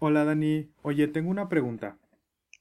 [0.00, 1.96] Hola Dani, oye, tengo una pregunta.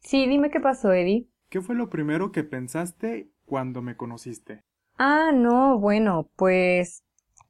[0.02, 1.30] Sí, dime qué pasó, Eddie.
[1.50, 4.64] ¿Qué fue lo primero que pensaste cuando me conociste?
[5.00, 7.04] Ah, no, bueno, pues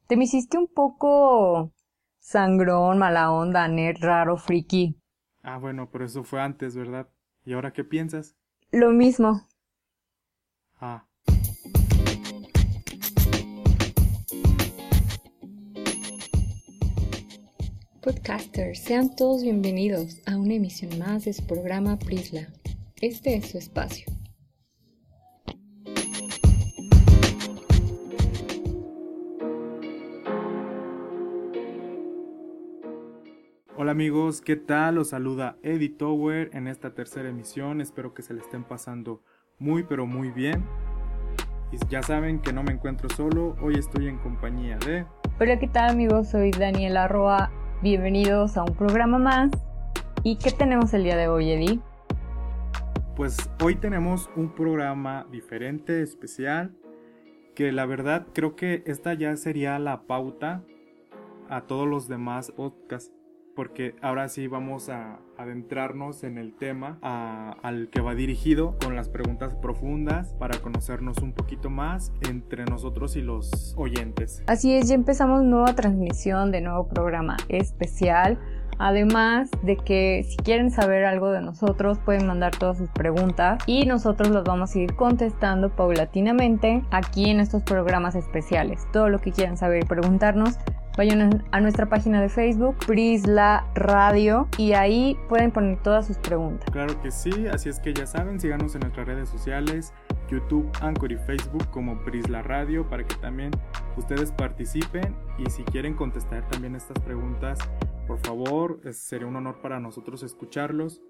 [0.06, 1.72] te me hiciste un poco
[2.18, 4.96] sangrón, mala onda, nerd, raro, friki.
[5.42, 7.10] Ah, bueno, pero eso fue antes, ¿verdad?
[7.44, 8.36] ¿Y ahora qué piensas?
[8.72, 9.46] Lo mismo.
[10.80, 11.04] Ah.
[18.02, 22.48] Podcasters, sean todos bienvenidos a una emisión más de su programa Prisla.
[23.02, 24.06] Este es su espacio.
[33.76, 34.94] Hola amigos, ¿qué tal?
[34.94, 37.82] Los saluda Eddie Tower en esta tercera emisión.
[37.82, 39.22] Espero que se le estén pasando
[39.58, 40.64] muy pero muy bien.
[41.70, 45.04] Y ya saben que no me encuentro solo, hoy estoy en compañía de...
[45.38, 46.30] Hola, ¿qué tal amigos?
[46.30, 47.59] Soy Daniela Roa.
[47.82, 49.50] Bienvenidos a un programa más.
[50.22, 51.80] ¿Y qué tenemos el día de hoy, Eddie?
[53.16, 56.76] Pues hoy tenemos un programa diferente, especial,
[57.54, 60.62] que la verdad creo que esta ya sería la pauta
[61.48, 63.14] a todos los demás podcasts
[63.60, 69.10] porque ahora sí vamos a adentrarnos en el tema al que va dirigido con las
[69.10, 74.42] preguntas profundas para conocernos un poquito más entre nosotros y los oyentes.
[74.46, 78.38] Así es, ya empezamos nueva transmisión de nuevo programa especial.
[78.78, 83.84] Además de que si quieren saber algo de nosotros pueden mandar todas sus preguntas y
[83.84, 88.86] nosotros los vamos a ir contestando paulatinamente aquí en estos programas especiales.
[88.90, 90.56] Todo lo que quieran saber y preguntarnos
[90.96, 96.68] Vayan a nuestra página de Facebook, Prisla Radio, y ahí pueden poner todas sus preguntas.
[96.70, 99.94] Claro que sí, así es que ya saben, síganos en nuestras redes sociales,
[100.28, 103.50] YouTube, Anchor y Facebook como Prisla Radio, para que también
[103.96, 107.58] ustedes participen y si quieren contestar también estas preguntas,
[108.06, 111.00] por favor, sería un honor para nosotros escucharlos.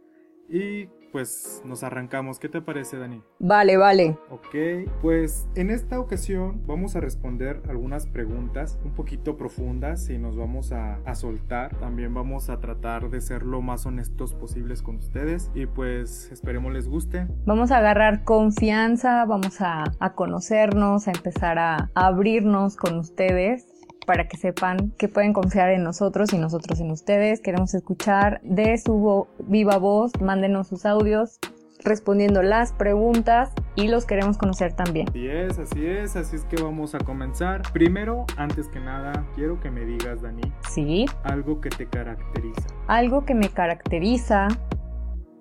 [0.51, 2.39] Y pues nos arrancamos.
[2.39, 3.23] ¿Qué te parece, Dani?
[3.39, 4.17] Vale, vale.
[4.31, 10.37] Ok, pues en esta ocasión vamos a responder algunas preguntas un poquito profundas y nos
[10.37, 11.77] vamos a, soltar.
[11.77, 16.73] También vamos a tratar de ser lo más honestos posibles con ustedes y pues esperemos
[16.73, 17.27] les guste.
[17.47, 24.29] Vamos a agarrar confianza, vamos a, a conocernos, a empezar a abrirnos con ustedes para
[24.29, 27.41] que sepan que pueden confiar en nosotros y nosotros en ustedes.
[27.41, 31.39] Queremos escuchar de su viva voz, mándenos sus audios
[31.85, 35.09] respondiendo las preguntas y los queremos conocer también.
[35.09, 37.63] Así es, así es, así es que vamos a comenzar.
[37.73, 40.43] Primero, antes que nada, quiero que me digas, Dani.
[40.69, 41.07] Sí.
[41.25, 42.67] Algo que te caracteriza.
[42.87, 44.49] Algo que me caracteriza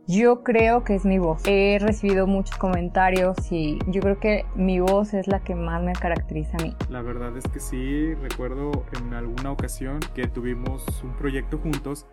[0.10, 1.44] yo creo que es mi voz.
[1.46, 5.94] He recibido muchos comentarios y yo creo que mi voz es la que más me
[5.94, 6.76] caracteriza a mí.
[6.90, 12.08] La verdad es que sí, recuerdo en alguna ocasión que tuvimos un proyecto juntos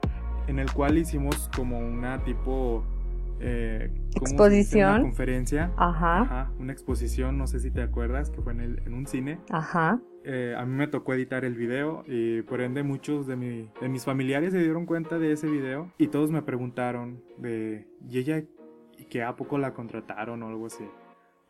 [0.47, 2.85] en el cual hicimos como una tipo
[3.41, 4.97] eh, exposición.
[4.97, 5.73] Una conferencia.
[5.79, 6.21] Ajá.
[6.21, 6.51] Ajá.
[6.59, 9.41] Una exposición, no sé si te acuerdas, que fue en, el, en un cine.
[9.51, 10.01] Ajá.
[10.29, 13.89] Eh, a mí me tocó editar el video y por ende muchos de, mi, de
[13.89, 18.43] mis familiares se dieron cuenta de ese video y todos me preguntaron de, ¿y ella,
[19.09, 20.85] que a poco la contrataron o algo así?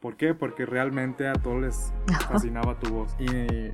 [0.00, 0.34] ¿Por qué?
[0.34, 1.92] Porque realmente a todos les
[2.28, 3.16] fascinaba tu voz.
[3.18, 3.26] Y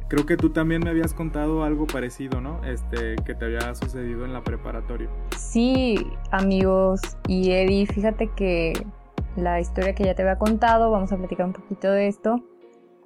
[0.09, 2.65] creo que tú también me habías contado algo parecido, ¿no?
[2.65, 5.09] Este, que te había sucedido en la preparatoria.
[5.37, 5.97] Sí,
[6.31, 7.01] amigos.
[7.27, 8.87] Y Eddie, fíjate que
[9.35, 12.41] la historia que ya te había contado, vamos a platicar un poquito de esto.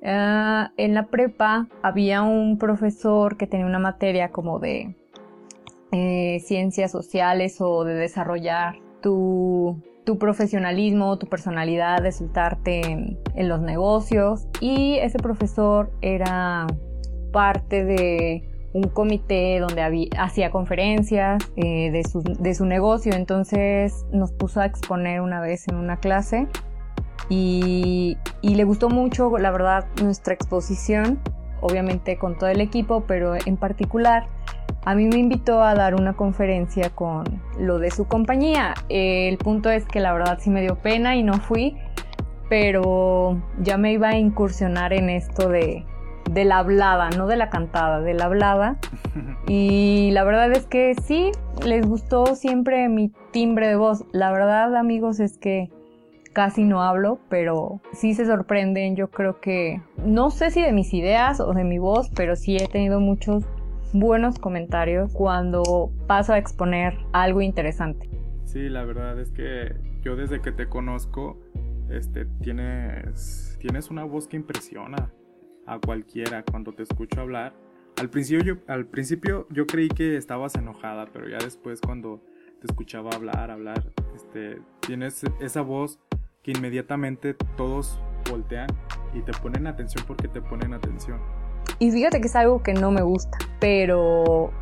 [0.04, 4.94] Ah, en la prepa había un profesor que tenía una materia como de
[5.92, 13.60] eh, ciencias sociales o de desarrollar tu tu profesionalismo, tu personalidad, de soltarte en, los
[13.60, 14.46] negocios.
[14.60, 16.68] Y ese profesor era
[17.32, 23.14] parte de un comité donde hacía conferencias eh, de, su, de, su, negocio.
[23.14, 26.46] Entonces nos puso a exponer una vez en una clase
[27.28, 31.18] y, y le gustó mucho, la verdad, nuestra exposición,
[31.60, 34.26] obviamente con todo el equipo, pero en particular
[34.86, 37.24] a mí me invitó a dar una conferencia con
[37.58, 38.74] lo de su compañía.
[38.88, 41.76] El punto es que la verdad sí me dio pena y no fui,
[42.48, 45.84] pero ya me iba a incursionar en esto de,
[46.30, 48.78] de la hablada, no de la cantada, de la hablada.
[49.48, 51.30] Y la verdad es que sí,
[51.64, 54.04] les gustó siempre mi timbre de voz.
[54.10, 55.70] La verdad, amigos, es que
[56.36, 58.94] casi no hablo, pero sí se sorprenden.
[58.94, 62.58] Yo creo que, no sé si de mis ideas o de mi voz, pero sí
[62.58, 63.42] he tenido muchos
[63.94, 68.10] buenos comentarios cuando paso a exponer algo interesante.
[68.44, 71.40] Sí, la verdad es que yo desde que te conozco,
[71.88, 75.10] este, tienes, tienes una voz que impresiona
[75.64, 77.54] a cualquiera cuando te escucho hablar.
[77.98, 82.20] Al principio, yo, al principio yo creí que estabas enojada, pero ya después cuando
[82.60, 83.90] te escuchaba hablar, hablar.
[84.14, 85.98] Este, tienes esa voz
[86.46, 88.00] que inmediatamente todos
[88.30, 88.68] voltean
[89.12, 91.18] y te ponen atención porque te ponen atención.
[91.80, 94.52] Y fíjate que es algo que no me gusta, pero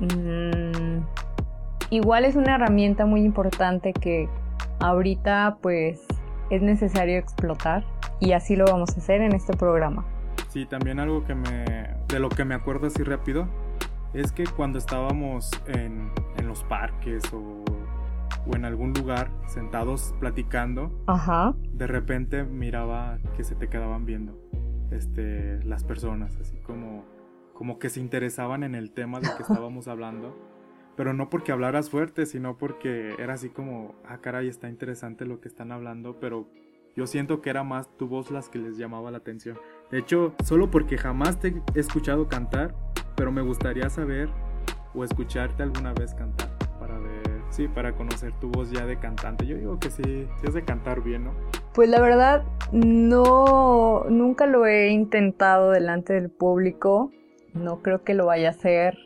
[0.00, 1.02] mm,
[1.90, 4.26] igual es una herramienta muy importante que
[4.80, 6.06] ahorita pues
[6.48, 7.84] es necesario explotar
[8.20, 10.06] y así lo vamos a hacer en este programa.
[10.48, 13.46] Sí, también algo que me de lo que me acuerdo así rápido
[14.14, 17.64] es que cuando estábamos en, en los parques o,
[18.46, 21.54] o, en algún lugar sentados platicando, Ajá.
[21.72, 24.38] de repente miraba que se te quedaban viendo
[24.90, 27.04] este, las personas, así como,
[27.52, 30.36] como que se interesaban en el tema del que estábamos hablando.
[30.96, 35.40] Pero no porque hablaras fuerte, sino porque era así como, ah, caray, está interesante lo
[35.40, 36.48] que están hablando, pero
[36.94, 39.58] yo siento que era más tu voz las que les llamaba la atención.
[39.90, 42.76] De hecho, solo porque jamás te he escuchado cantar,
[43.16, 44.28] pero me gustaría saber
[44.94, 46.53] o escucharte alguna vez cantar
[47.54, 49.46] sí, para conocer tu voz ya de cantante.
[49.46, 51.32] Yo digo que sí, es de cantar bien, ¿no?
[51.72, 57.10] Pues la verdad, no, nunca lo he intentado delante del público.
[57.52, 58.96] No creo que lo vaya a hacer,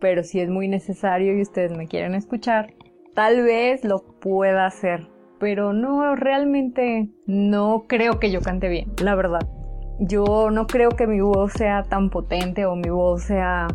[0.00, 2.74] pero si es muy necesario y ustedes me quieren escuchar,
[3.14, 5.08] tal vez lo pueda hacer.
[5.38, 9.46] Pero no, realmente no creo que yo cante bien, la verdad.
[10.00, 13.68] Yo no creo que mi voz sea tan potente o mi voz sea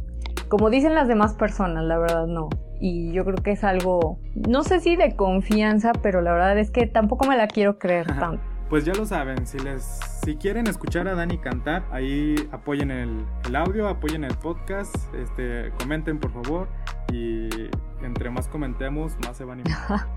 [0.49, 2.49] como dicen las demás personas, la verdad no.
[2.79, 6.71] Y yo creo que es algo, no sé si de confianza, pero la verdad es
[6.71, 8.41] que tampoco me la quiero creer tanto.
[8.69, 9.83] Pues ya lo saben, si les
[10.23, 15.71] si quieren escuchar a Dani cantar, ahí apoyen el, el, audio, apoyen el podcast, este,
[15.79, 16.67] comenten por favor
[17.11, 17.49] y
[18.03, 20.07] entre más comentemos, más se van a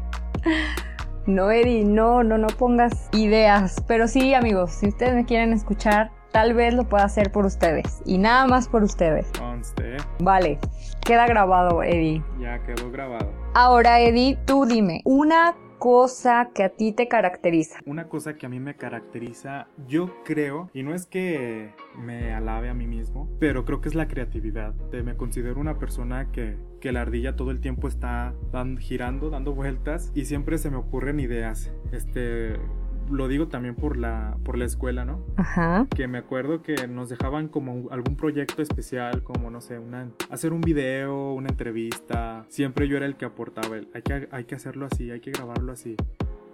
[1.26, 6.10] no, Eddie, no, no, no pongas ideas, pero sí, amigos, si ustedes me quieren escuchar,
[6.32, 9.30] tal vez lo pueda hacer por ustedes y nada más por ustedes.
[9.38, 9.98] Conste.
[10.20, 10.58] Vale,
[11.04, 12.22] queda grabado, Eddie.
[12.40, 13.30] Ya quedó grabado.
[13.54, 17.80] Ahora, Eddie, tú dime, una cosa que a ti te caracteriza?
[17.86, 22.68] Una cosa que a mí me caracteriza, yo creo, y no es que me alabe
[22.68, 24.74] a mí mismo, pero creo que es la creatividad.
[24.92, 29.54] Me considero una persona que, que la ardilla todo el tiempo está dan, girando, dando
[29.54, 31.72] vueltas y siempre se me ocurren ideas.
[31.90, 32.60] Este,
[33.10, 35.24] lo digo también por la, por la escuela, ¿no?
[35.36, 35.86] Ajá.
[35.94, 40.52] Que me acuerdo que nos dejaban como algún proyecto especial, como no sé, una, hacer
[40.52, 42.44] un video, una entrevista.
[42.48, 45.30] Siempre yo era el que aportaba, el, hay, que, hay que hacerlo así, hay que
[45.30, 45.96] grabarlo así.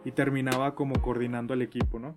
[0.04, 2.16] Y terminaba como coordinando al equipo, ¿no?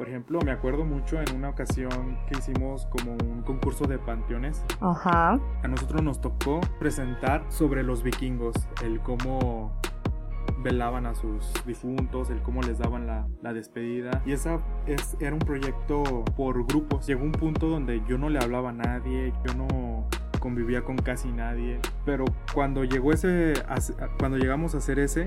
[0.00, 4.64] Por ejemplo, me acuerdo mucho en una ocasión que hicimos como un concurso de panteones.
[4.80, 5.38] Ajá.
[5.62, 9.78] A nosotros nos tocó presentar sobre los vikingos, el cómo
[10.62, 14.22] velaban a sus difuntos, el cómo les daban la, la despedida.
[14.26, 17.06] Y esa es, era un proyecto por grupos.
[17.06, 20.08] Llegó un punto donde yo no le hablaba a nadie, yo no
[20.40, 21.78] convivía con casi nadie.
[22.04, 23.54] Pero cuando llegó ese,
[24.18, 25.24] cuando llegamos a hacer ese,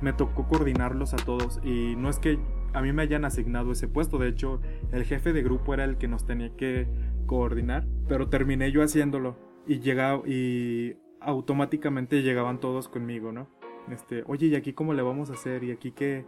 [0.00, 1.60] me tocó coordinarlos a todos.
[1.64, 2.38] Y no es que
[2.72, 4.60] a mí me hayan asignado ese puesto, de hecho,
[4.92, 6.86] el jefe de grupo era el que nos tenía que
[7.26, 9.36] coordinar, pero terminé yo haciéndolo.
[9.66, 13.48] Y llegaba y automáticamente llegaban todos conmigo, ¿no?
[13.92, 15.64] Este, oye, ¿y aquí cómo le vamos a hacer?
[15.64, 16.24] ¿Y aquí qué,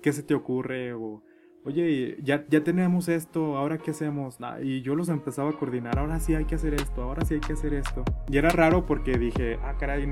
[0.00, 0.92] qué se te ocurre?
[0.94, 1.22] O,
[1.64, 4.38] oye, ya, ya tenemos esto, ¿ahora qué hacemos?
[4.62, 7.40] y yo los empezaba a coordinar, ahora sí hay que hacer esto, ahora sí hay
[7.40, 8.04] que hacer esto.
[8.28, 10.06] Y era raro porque dije, ah, caray,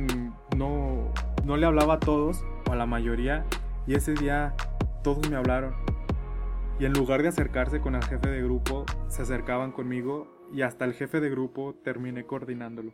[0.56, 1.12] no,
[1.44, 3.44] no le hablaba a todos, o a la mayoría,
[3.86, 4.54] y ese día
[5.02, 5.74] todos me hablaron.
[6.78, 10.86] Y en lugar de acercarse con el jefe de grupo, se acercaban conmigo y hasta
[10.86, 12.92] el jefe de grupo terminé coordinándolo.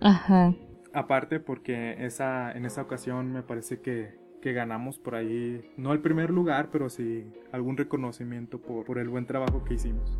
[0.00, 0.54] Ajá
[0.94, 6.00] aparte porque esa, en esa ocasión me parece que, que, ganamos por ahí, no el
[6.00, 10.18] primer lugar, pero sí algún reconocimiento por, el buen trabajo que hicimos.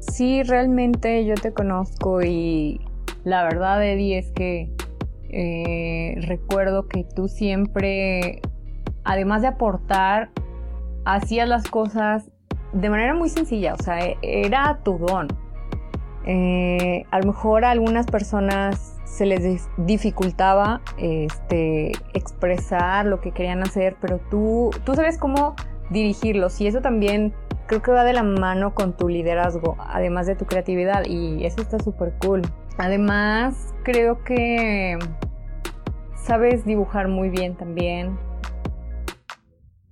[0.00, 2.80] Sí, realmente yo te conozco y
[3.24, 4.70] la verdad, Eddie, es que
[5.30, 8.40] eh, recuerdo que tú siempre,
[9.04, 10.30] además de aportar,
[11.04, 12.30] hacías las cosas
[12.72, 15.28] de manera muy sencilla, o sea, era tu don.
[16.26, 23.96] Eh, a lo mejor algunas personas se les dificultaba este, expresar lo que querían hacer,
[24.00, 25.54] pero tú, tú sabes cómo
[25.90, 27.32] dirigirlos y eso también
[27.66, 31.62] creo que va de la mano con tu liderazgo, además de tu creatividad y eso
[31.62, 32.42] está súper cool.
[32.78, 34.98] Además, creo que
[36.16, 38.18] sabes dibujar muy bien también.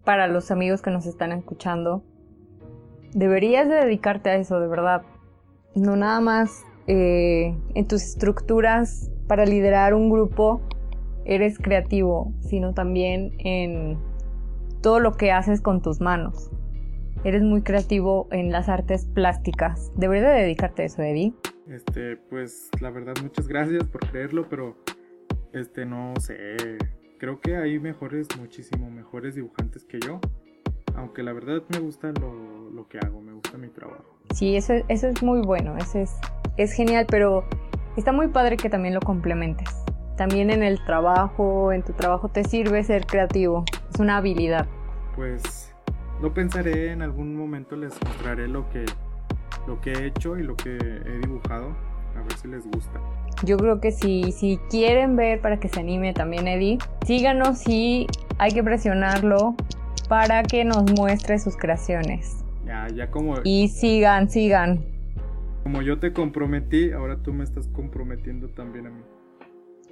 [0.04, 2.04] Para los amigos que nos están escuchando,
[3.12, 5.02] deberías de dedicarte a eso, de verdad.
[5.74, 10.60] No nada más eh, en tus estructuras para liderar un grupo
[11.24, 13.98] eres creativo, sino también en
[14.82, 16.50] todo lo que haces con tus manos.
[17.24, 19.90] Eres muy creativo en las artes plásticas.
[19.96, 21.32] Deberías de dedicarte a eso, Eddie.
[21.68, 24.76] Este, pues la verdad muchas gracias por creerlo, pero
[25.54, 26.56] este no sé,
[27.18, 30.20] creo que hay mejores, muchísimo mejores dibujantes que yo.
[30.94, 34.18] Aunque la verdad me gusta lo, lo que hago, me gusta mi trabajo.
[34.34, 36.14] Sí, eso, eso es muy bueno, eso es,
[36.56, 37.44] es genial, pero
[37.96, 39.68] está muy padre que también lo complementes.
[40.16, 44.66] También en el trabajo, en tu trabajo te sirve ser creativo, es una habilidad.
[45.16, 45.74] Pues
[46.22, 48.84] lo pensaré, en algún momento les mostraré lo que,
[49.66, 51.76] lo que he hecho y lo que he dibujado,
[52.16, 53.00] a ver si les gusta.
[53.44, 58.06] Yo creo que si, si quieren ver para que se anime también Eddie, síganos y
[58.38, 59.56] hay que presionarlo
[60.08, 62.44] para que nos muestre sus creaciones.
[62.64, 63.34] Ya, ya como...
[63.42, 64.93] Y sigan, sigan.
[65.64, 69.02] Como yo te comprometí, ahora tú me estás comprometiendo también a mí.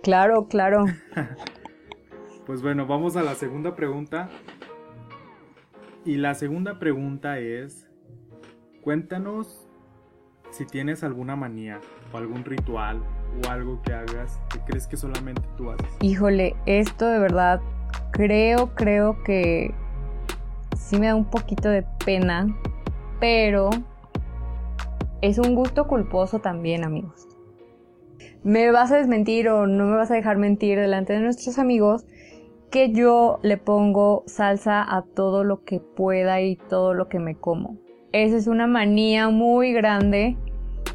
[0.03, 0.85] Claro, claro.
[2.47, 4.29] pues bueno, vamos a la segunda pregunta.
[6.05, 7.89] Y la segunda pregunta es,
[8.83, 9.67] cuéntanos
[10.51, 11.81] si tienes alguna manía
[12.13, 13.03] o algún ritual
[13.43, 15.89] o algo que hagas que crees que solamente tú haces.
[16.03, 17.63] Híjole, esto de verdad
[18.11, 19.73] creo, creo que
[20.77, 22.47] sí me da un poquito de pena,
[23.21, 23.71] pero
[25.23, 27.29] es un gusto culposo también, amigos.
[28.43, 32.05] Me vas a desmentir o no me vas a dejar mentir delante de nuestros amigos
[32.71, 37.37] que yo le pongo salsa a todo lo que pueda y todo lo que me
[37.37, 37.77] como.
[38.11, 40.37] Esa es una manía muy grande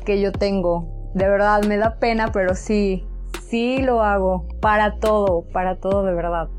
[0.05, 1.12] que yo tengo.
[1.13, 3.05] De verdad, me da pena, pero sí,
[3.41, 4.46] sí lo hago.
[4.60, 6.50] Para todo, para todo de verdad.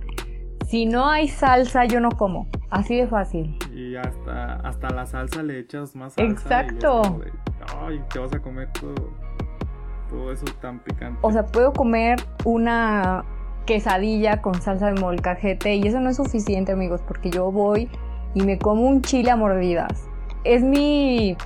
[0.66, 2.48] Si no hay salsa, yo no como.
[2.70, 3.56] Así de fácil.
[3.74, 6.30] Y hasta, hasta la salsa le echas más salsa.
[6.30, 7.20] Exacto.
[7.80, 8.94] ay, te vas a comer todo,
[10.10, 11.18] todo eso tan picante.
[11.22, 13.24] O sea, puedo comer una
[13.66, 17.88] quesadilla con salsa de molcajete y eso no es suficiente amigos porque yo voy
[18.34, 20.08] y me como un chile a mordidas.
[20.44, 21.36] Es mi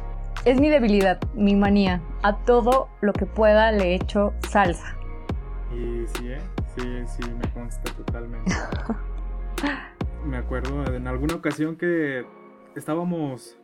[0.45, 2.01] es mi debilidad, mi manía.
[2.23, 4.97] A todo lo que pueda le echo salsa.
[5.73, 6.41] Y sí, ¿eh?
[6.77, 8.53] sí, sí, me consta totalmente.
[10.25, 12.25] me acuerdo en alguna ocasión que
[12.77, 13.59] estábamos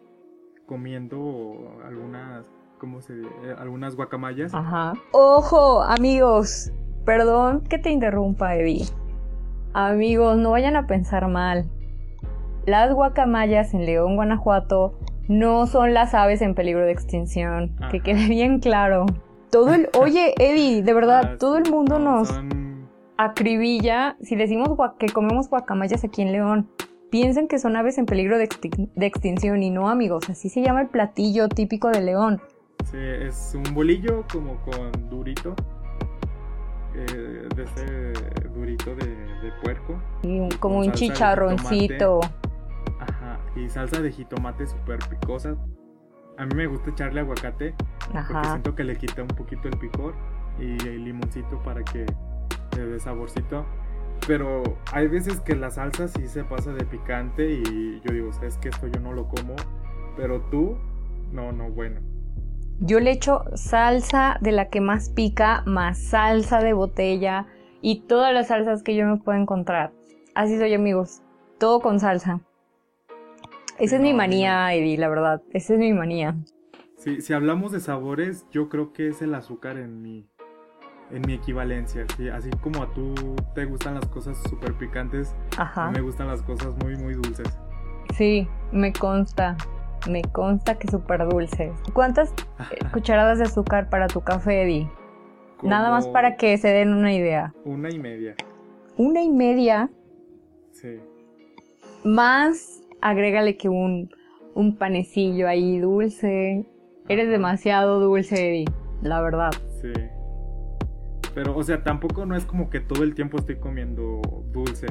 [0.66, 3.30] comiendo algunas, ¿cómo se dice?
[3.58, 4.54] Algunas guacamayas.
[4.54, 4.92] Ajá.
[5.12, 6.72] Ojo, amigos,
[7.08, 8.84] Perdón que te interrumpa, Eddie.
[9.72, 11.64] Amigos, no vayan a pensar mal.
[12.66, 17.74] Las guacamayas en León, Guanajuato, no son las aves en peligro de extinción.
[17.90, 19.06] Que quede bien claro.
[19.50, 19.88] Todo el.
[19.98, 22.28] Oye, Eddie, de verdad, ah, todo el mundo nos
[23.18, 26.70] acribilla si decimos que comemos guacamayas aquí en León.
[27.10, 28.48] Piensen que son aves en peligro de,
[28.94, 30.28] de, extinción y no, amigos.
[30.30, 32.40] Así se llama el platillo típico de León.
[32.84, 35.54] Sí, es un bolillo como con durito
[36.94, 38.12] eh, de ese
[38.54, 40.00] durito de, puerco.
[40.22, 42.20] Y como un chicharroncito.
[43.00, 45.56] Ajá, y salsa de jitomate súper picosa.
[46.36, 47.74] A mí me gusta echarle aguacate
[48.12, 50.14] porque siento que le quita un poquito el picor
[50.60, 52.06] y el limoncito para que
[52.76, 53.64] dé saborcito.
[54.26, 58.58] Pero hay veces que la salsa sí se pasa de picante y yo digo, es
[58.58, 59.54] que esto yo no lo como,
[60.16, 60.76] pero tú,
[61.32, 62.00] no, no, bueno.
[62.80, 67.46] Yo le echo salsa de la que más pica, más salsa de botella
[67.80, 69.92] y todas las salsas que yo me puedo encontrar.
[70.34, 71.22] Así soy amigos,
[71.58, 72.40] todo con salsa.
[73.78, 75.42] Esa es mi manía, Eddie, la verdad.
[75.52, 76.36] Esa es mi manía.
[76.96, 80.27] Sí, si hablamos de sabores, yo creo que es el azúcar en mi,
[81.10, 82.06] en mi equivalencia.
[82.34, 83.14] Así como a tú
[83.54, 87.46] te gustan las cosas súper picantes, a mí me gustan las cosas muy, muy dulces.
[88.14, 89.56] Sí, me consta.
[90.08, 91.72] Me consta que súper dulce.
[91.92, 92.32] ¿Cuántas
[92.92, 94.90] cucharadas de azúcar para tu café, Eddie?
[95.62, 97.52] Nada más para que se den una idea.
[97.64, 98.36] Una y media.
[98.96, 99.90] ¿Una y media?
[100.70, 101.00] Sí.
[102.04, 104.08] Más, agrégale que un,
[104.54, 106.64] un panecillo ahí dulce.
[107.08, 108.66] Eres demasiado dulce, Eddie,
[109.02, 109.50] la verdad.
[109.80, 109.92] Sí.
[111.38, 114.88] Pero, o sea, tampoco no es como que todo el tiempo estoy comiendo dulce.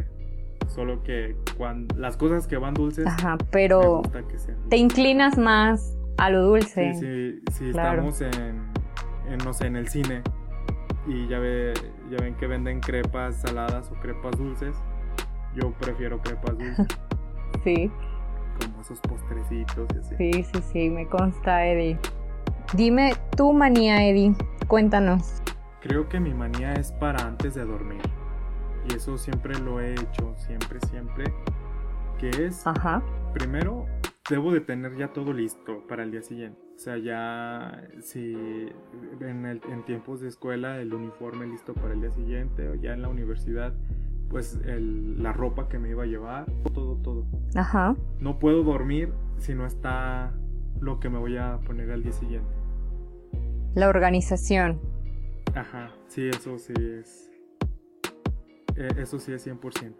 [0.69, 3.05] Solo que cuando las cosas que van dulces.
[3.05, 4.01] Ajá, pero
[4.69, 6.93] te inclinas más a lo dulce.
[6.93, 8.61] Sí, sí, sí estamos en,
[9.43, 10.21] no sé, en el cine
[11.05, 11.73] y ya, ve,
[12.09, 14.77] ya ven que venden crepas saladas o crepas dulces.
[15.53, 16.87] Yo prefiero crepas dulces.
[17.65, 17.91] sí.
[18.61, 20.15] Como esos postrecitos y así.
[20.15, 21.99] Sí, sí, sí, me consta, Eddie.
[22.73, 24.33] Dime tu manía, Eddie.
[24.69, 25.41] Cuéntanos.
[25.81, 28.01] Creo que mi manía es para antes de dormir
[28.89, 31.25] y eso siempre lo he hecho, siempre, siempre,
[32.17, 33.03] que es, Ajá.
[33.33, 33.85] primero,
[34.29, 36.59] debo de tener ya todo listo para el día siguiente.
[36.75, 38.35] O sea, ya si
[39.19, 42.93] en, el, en tiempos de escuela el uniforme listo para el día siguiente o ya
[42.93, 43.73] en la universidad,
[44.29, 47.25] pues el, la ropa que me iba a llevar, todo, todo.
[47.55, 47.95] Ajá.
[48.19, 50.33] No puedo dormir si no está
[50.79, 52.49] lo que me voy a poner al día siguiente.
[53.73, 54.79] La organización.
[55.57, 57.31] Ajá, sí, eso sí es
[58.75, 59.95] eh, eso sí es 100%.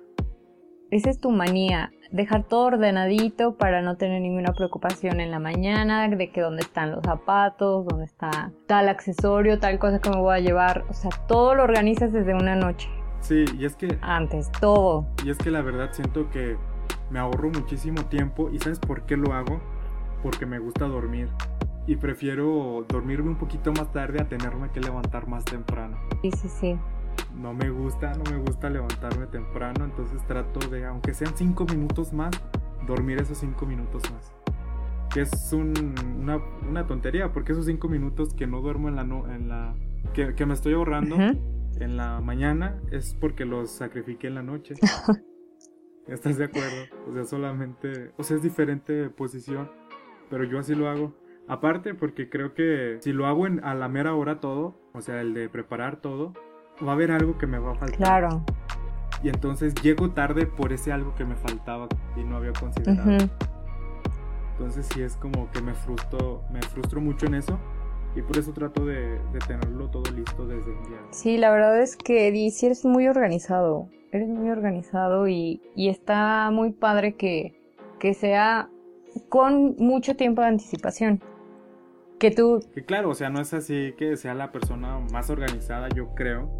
[0.92, 6.08] Esa es tu manía, dejar todo ordenadito para no tener ninguna preocupación en la mañana
[6.08, 10.36] de que dónde están los zapatos, dónde está tal accesorio, tal cosa que me voy
[10.36, 10.86] a llevar.
[10.90, 12.88] O sea, todo lo organizas desde una noche.
[13.20, 13.98] Sí, y es que...
[14.02, 15.08] Antes, todo.
[15.26, 16.56] Y es que la verdad siento que
[17.10, 19.60] me ahorro muchísimo tiempo y ¿sabes por qué lo hago?
[20.22, 21.30] Porque me gusta dormir
[21.88, 25.98] y prefiero dormirme un poquito más tarde a tenerme que levantar más temprano.
[26.22, 26.80] Sí, sí, sí
[27.36, 32.14] no me gusta, no me gusta levantarme temprano, entonces trato de, aunque sean cinco minutos
[32.14, 32.32] más,
[32.86, 34.34] dormir esos cinco minutos más.
[35.14, 39.02] Que es una, tontería, porque esos cinco minutos que no duermo en la...
[39.02, 39.76] en la
[40.14, 44.76] que, me estoy ahorrando en la mañana es porque los sacrifiqué en la noche.
[46.08, 46.96] ¿Estás de acuerdo?
[47.08, 48.12] O sea, solamente...
[48.18, 49.70] O sea, es diferente posición,
[50.30, 51.14] pero yo así lo hago.
[51.48, 55.22] Aparte porque creo que si lo hago en, a la mera hora todo, o sea,
[55.22, 56.34] el de preparar todo,
[56.86, 57.98] va a haber algo que me va a faltar.
[57.98, 58.44] Claro.
[59.24, 63.30] Y entonces llego tarde por ese algo que me faltaba y no había considerado.
[64.52, 67.58] Entonces sí es como que me frustro, me frustro mucho en eso
[68.16, 70.98] y por eso trato de, tenerlo todo listo desde el día.
[71.12, 76.50] Sí, la verdad es que sí eres muy organizado, eres muy organizado y, y está
[76.52, 77.62] muy padre que,
[78.00, 78.70] que sea
[79.30, 81.22] con mucho tiempo de anticipación.
[82.20, 82.60] Que tú...
[82.74, 86.52] Que claro, o sea, no es así que sea la persona más organizada, yo creo,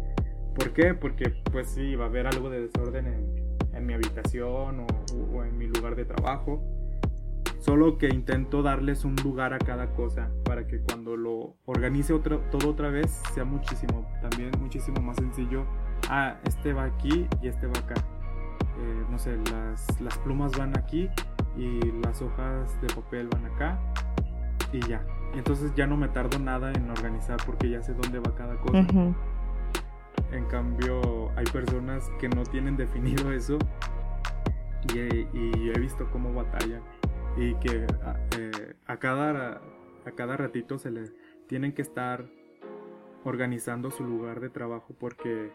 [0.58, 0.92] ¿Por qué?
[0.92, 4.84] Porque pues sí, va a haber algo de desorden en, mi habitación
[5.32, 6.60] o, en mi lugar de trabajo.
[7.60, 12.70] Solo que intento darles un lugar a cada cosa para que cuando lo organice todo
[12.70, 15.64] otra vez sea muchísimo, también muchísimo más sencillo.
[16.08, 17.94] Ah, este va aquí y este va acá.
[18.80, 21.08] Eh, no sé, las, las plumas van aquí
[21.56, 23.78] y las hojas de papel van acá
[24.72, 25.04] y ya.
[25.34, 28.86] Entonces ya no me tardo nada en organizar porque ya sé dónde va cada cosa.
[30.32, 33.58] En cambio, hay personas que no tienen definido eso
[34.94, 36.82] y, he visto cómo batallan
[37.36, 37.86] y que
[38.36, 39.60] eh, a, cada,
[40.04, 41.04] a cada ratito se le
[41.46, 42.26] tienen que estar
[43.24, 45.52] organizando su lugar de trabajo porque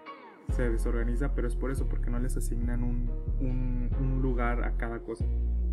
[0.52, 5.00] se desorganiza, pero es por eso, porque no les asignan un, un, lugar a cada
[5.00, 5.26] cosa.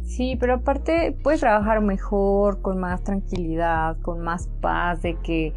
[0.03, 5.55] Sí, pero aparte puedes trabajar mejor, con más tranquilidad, con más paz, de que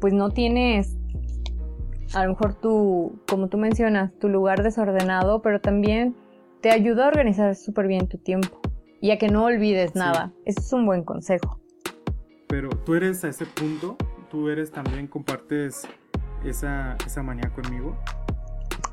[0.00, 0.96] pues no tienes
[2.14, 6.14] a lo mejor tú, como tú mencionas, tu lugar desordenado, pero también
[6.60, 8.60] te ayuda a organizar súper bien tu tiempo
[9.00, 10.32] y a que no olvides nada.
[10.44, 11.60] Eso es un buen consejo.
[12.48, 13.96] Pero tú eres a ese punto,
[14.30, 15.86] tú eres también, compartes
[16.44, 17.96] esa, esa manía conmigo.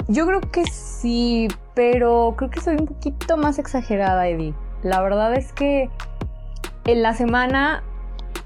[0.08, 4.54] Yo creo que sí, pero creo que soy un poquito más exagerada, Eddie.
[4.84, 5.90] La verdad es que
[6.86, 7.84] en la semana,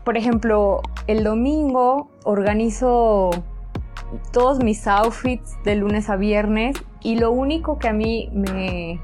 [0.03, 3.31] por ejemplo, el domingo organizo
[4.31, 9.01] todos mis outfits de lunes a viernes y lo único que a mí me,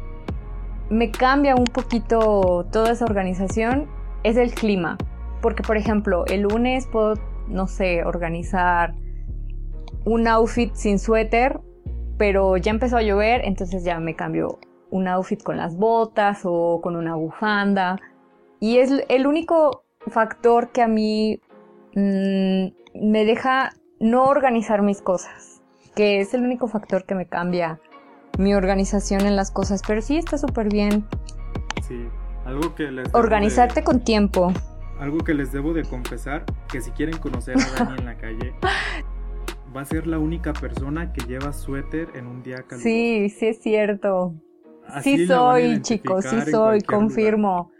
[0.90, 3.88] me cambia un poquito toda esa organización
[4.24, 4.98] es el clima.
[5.42, 7.16] Porque, por ejemplo, el lunes puedo,
[7.48, 8.94] no sé, organizar
[10.06, 11.60] un outfit sin suéter,
[12.24, 14.58] pero ya empezó a llover, entonces ya me cambio
[14.92, 18.00] un outfit con las botas o con una bufanda.
[18.62, 21.42] Y es el único factor que a mí
[21.96, 25.62] mm, me deja no organizar mis cosas,
[25.98, 27.82] que es el único factor que me cambia
[28.38, 31.06] mi organización en las cosas, pero sí está súper bien.
[31.86, 32.08] Sí,
[32.46, 33.14] algo que les...
[33.14, 34.54] Organizarte con tiempo.
[34.98, 38.54] Algo que les debo de confesar, que si quieren conocer a Dani en la calle,
[39.76, 42.84] va a ser la única persona que lleva suéter en un día caluroso.
[42.84, 44.36] Sí, sí es cierto.
[45.02, 47.72] sí soy, chicos, sí soy, confirmo.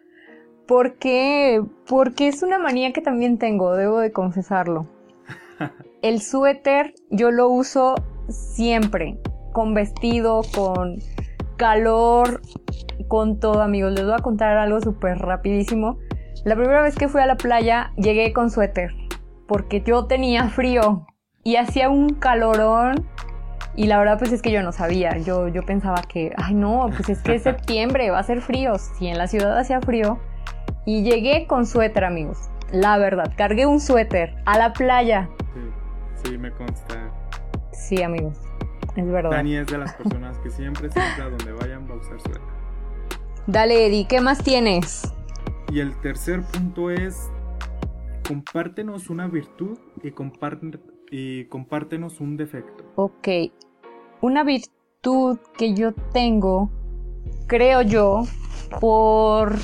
[0.68, 1.62] ¿Por qué?
[1.88, 4.88] Porque es una manía que también tengo, debo de confesarlo.
[6.02, 7.96] El suéter yo lo uso
[8.30, 9.20] siempre,
[9.52, 11.00] con vestido, con
[11.58, 12.42] calor,
[13.08, 13.94] con todo amigos.
[13.94, 16.00] Les voy a contar algo súper rapidísimo.
[16.44, 18.92] La primera vez que fui a la playa llegué con suéter,
[19.48, 21.06] porque yo tenía frío
[21.44, 23.06] y hacía un calorón
[23.76, 26.90] y la verdad pues es que yo no sabía, yo, yo pensaba que, ay no,
[26.96, 30.20] pues es que es septiembre, va a ser frío, si en la ciudad hacía frío.
[30.86, 35.30] Y llegué con suéter amigos, la verdad, cargué un suéter a la playa
[36.24, 37.12] Sí, me consta.
[37.72, 38.38] Sí, amigos.
[38.96, 39.32] Es verdad.
[39.32, 42.42] Dani es de las personas que siempre, siempre a donde vayan va a usar suéter.
[43.46, 45.14] Dale, Eddie, ¿qué más tienes?
[45.72, 47.30] Y el tercer punto es
[48.26, 50.12] compártenos una virtud y,
[51.16, 52.84] y compártenos un defecto.
[52.96, 53.28] Ok.
[54.22, 56.72] Una virtud que yo tengo,
[57.46, 58.24] creo yo,
[58.80, 59.58] por...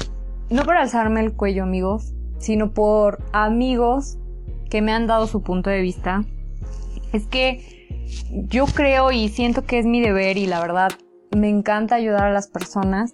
[0.52, 4.20] No por alzarme el cuello, amigos, sino por amigos
[4.70, 6.24] que me han dado su punto de vista
[7.14, 7.88] es que
[8.48, 10.92] yo creo y siento que es mi deber y la verdad
[11.36, 13.14] me encanta ayudar a las personas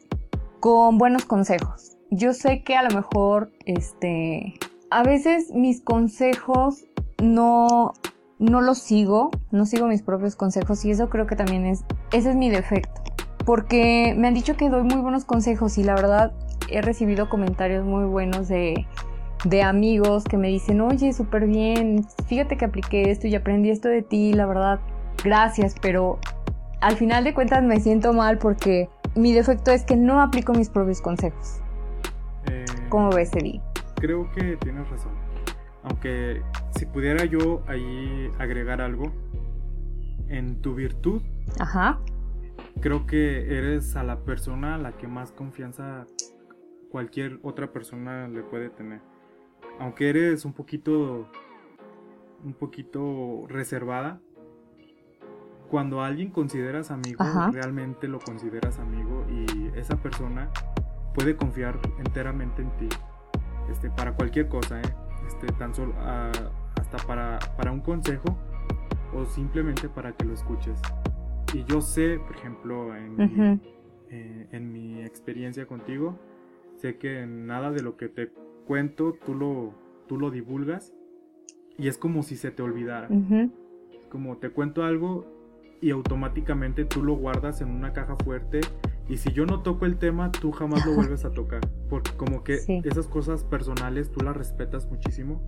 [0.59, 1.97] con buenos consejos.
[2.11, 4.55] Yo sé que a lo mejor, este,
[4.89, 6.85] a veces mis consejos
[7.21, 7.93] no,
[8.39, 12.31] no los sigo, no sigo mis propios consejos y eso creo que también es, ese
[12.31, 13.01] es mi defecto.
[13.45, 16.33] Porque me han dicho que doy muy buenos consejos y la verdad
[16.69, 18.87] he recibido comentarios muy buenos de,
[19.43, 23.87] de amigos que me dicen, oye, súper bien, fíjate que apliqué esto y aprendí esto
[23.87, 24.79] de ti, la verdad,
[25.23, 26.19] gracias, pero
[26.81, 30.69] al final de cuentas me siento mal porque mi defecto es que no aplico mis
[30.69, 31.59] propios consejos.
[32.47, 33.61] Eh, ¿Cómo ves, Eddie?
[33.95, 35.13] Creo que tienes razón.
[35.83, 36.41] Aunque
[36.75, 39.11] si pudiera yo ahí agregar algo,
[40.27, 41.21] en tu virtud,
[41.59, 41.99] Ajá.
[42.81, 46.05] creo que eres a la persona a la que más confianza
[46.89, 49.01] cualquier otra persona le puede tener.
[49.79, 51.29] Aunque eres un poquito
[52.43, 54.19] un poquito reservada,
[55.69, 60.51] cuando alguien consideras amigo, realmente lo consideras amigo y esa persona
[61.13, 62.89] puede confiar enteramente en ti.
[63.71, 64.95] Este, para cualquier cosa, ¿eh?
[65.27, 66.31] este, tan solo ah,
[66.95, 68.37] hasta para, para un consejo
[69.13, 70.81] o simplemente para que lo escuches.
[71.53, 73.61] Y yo sé, por ejemplo, en, mi,
[74.09, 76.19] eh, en mi experiencia contigo,
[76.75, 78.31] sé que nada de lo que te
[78.65, 79.73] cuento tú lo,
[80.07, 80.93] tú lo divulgas
[81.77, 83.07] y es como si se te olvidara.
[84.09, 85.25] Como te cuento algo
[85.81, 88.61] y automáticamente tú lo guardas en una caja fuerte
[89.07, 91.61] y si yo no toco el tema, tú jamás lo vuelves a tocar.
[91.89, 95.41] Porque como que esas cosas personales tú las respetas muchísimo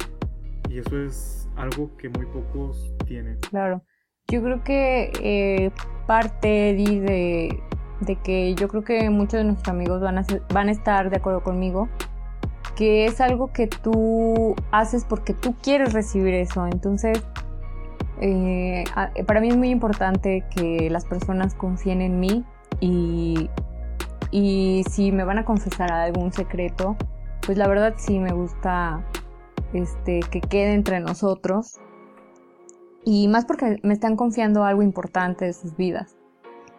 [0.69, 3.37] y eso es algo que muy pocos tienen.
[3.49, 3.83] Claro.
[4.29, 5.71] Yo creo que eh,
[6.05, 7.63] parte, Eddie, de,
[8.01, 11.15] de, que yo creo que muchos de nuestros amigos van a, van a estar de
[11.17, 11.87] acuerdo conmigo,
[12.75, 16.67] que es algo que tú haces porque tú quieres recibir eso.
[16.67, 17.23] Entonces,
[18.19, 18.83] eh,
[19.25, 22.43] para mí es muy importante que las personas confíen en mí
[22.81, 23.49] y,
[24.31, 26.97] y si me van a confesar algún secreto,
[27.45, 29.05] pues la verdad sí me gusta
[29.73, 31.79] este, que quede entre nosotros.
[33.03, 36.17] Y más porque me están confiando algo importante de sus vidas.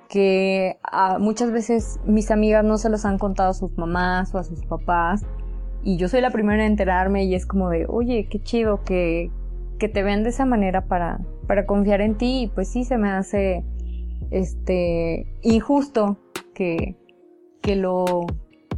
[0.08, 0.78] Que
[1.18, 4.64] muchas veces mis amigas no se los han contado a sus mamás o a sus
[4.64, 5.24] papás.
[5.82, 9.30] Y yo soy la primera en enterarme y es como de, oye, qué chido que,
[9.78, 12.98] que te vean de esa manera para, para confiar en ti y pues sí se
[12.98, 13.64] me hace
[14.30, 16.18] este injusto
[16.54, 16.96] que,
[17.62, 18.26] que lo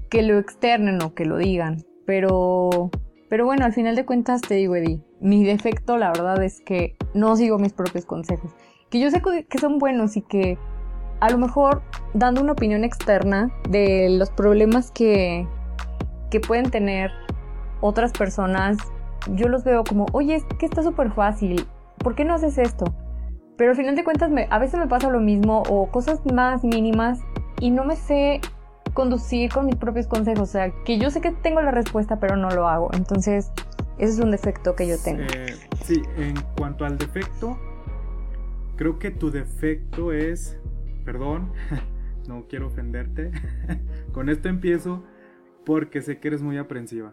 [0.08, 2.90] que lo externen o que lo digan pero
[3.30, 6.96] pero bueno al final de cuentas te digo Eddie mi defecto la verdad es que
[7.14, 8.54] no sigo mis propios consejos
[8.90, 10.58] que yo sé que son buenos y que
[11.20, 15.48] a lo mejor dando una opinión externa de los problemas que
[16.30, 17.10] que pueden tener
[17.80, 18.76] otras personas
[19.28, 21.66] yo los veo como, oye, es que está súper fácil,
[21.98, 22.84] ¿por qué no haces esto?
[23.56, 26.64] Pero al final de cuentas me, a veces me pasa lo mismo o cosas más
[26.64, 27.20] mínimas
[27.60, 28.40] y no me sé
[28.92, 30.48] conducir con mis propios consejos.
[30.48, 32.90] O sea, que yo sé que tengo la respuesta pero no lo hago.
[32.92, 33.50] Entonces,
[33.98, 35.22] ese es un defecto que yo tengo.
[35.22, 37.58] Eh, sí, en cuanto al defecto,
[38.76, 40.58] creo que tu defecto es,
[41.04, 41.52] perdón,
[42.28, 43.30] no quiero ofenderte,
[44.12, 45.04] con esto empiezo
[45.66, 47.12] porque sé que eres muy aprensiva.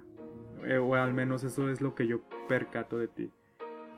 [0.66, 3.32] Eh, o al menos eso es lo que yo percato de ti.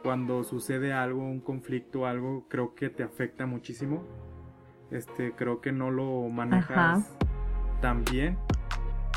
[0.03, 4.03] Cuando sucede algo, un conflicto, algo, creo que te afecta muchísimo.
[4.91, 7.07] Este, creo que no lo manejas
[7.81, 8.37] tan bien.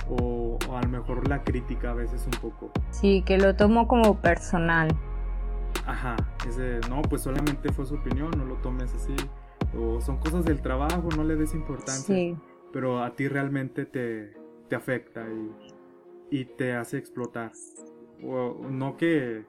[0.09, 2.71] O, a lo mejor la crítica a veces un poco.
[2.91, 4.89] Sí, que lo tomo como personal.
[5.87, 9.15] Ajá, ese, no, pues solamente fue su opinión, no lo tomes así.
[9.79, 12.15] O son cosas del trabajo, no le des importancia.
[12.15, 12.37] Sí.
[12.73, 14.35] Pero a ti realmente te,
[14.69, 15.73] te afecta y
[16.33, 17.53] y te hace explotar.
[18.25, 19.45] O, no que,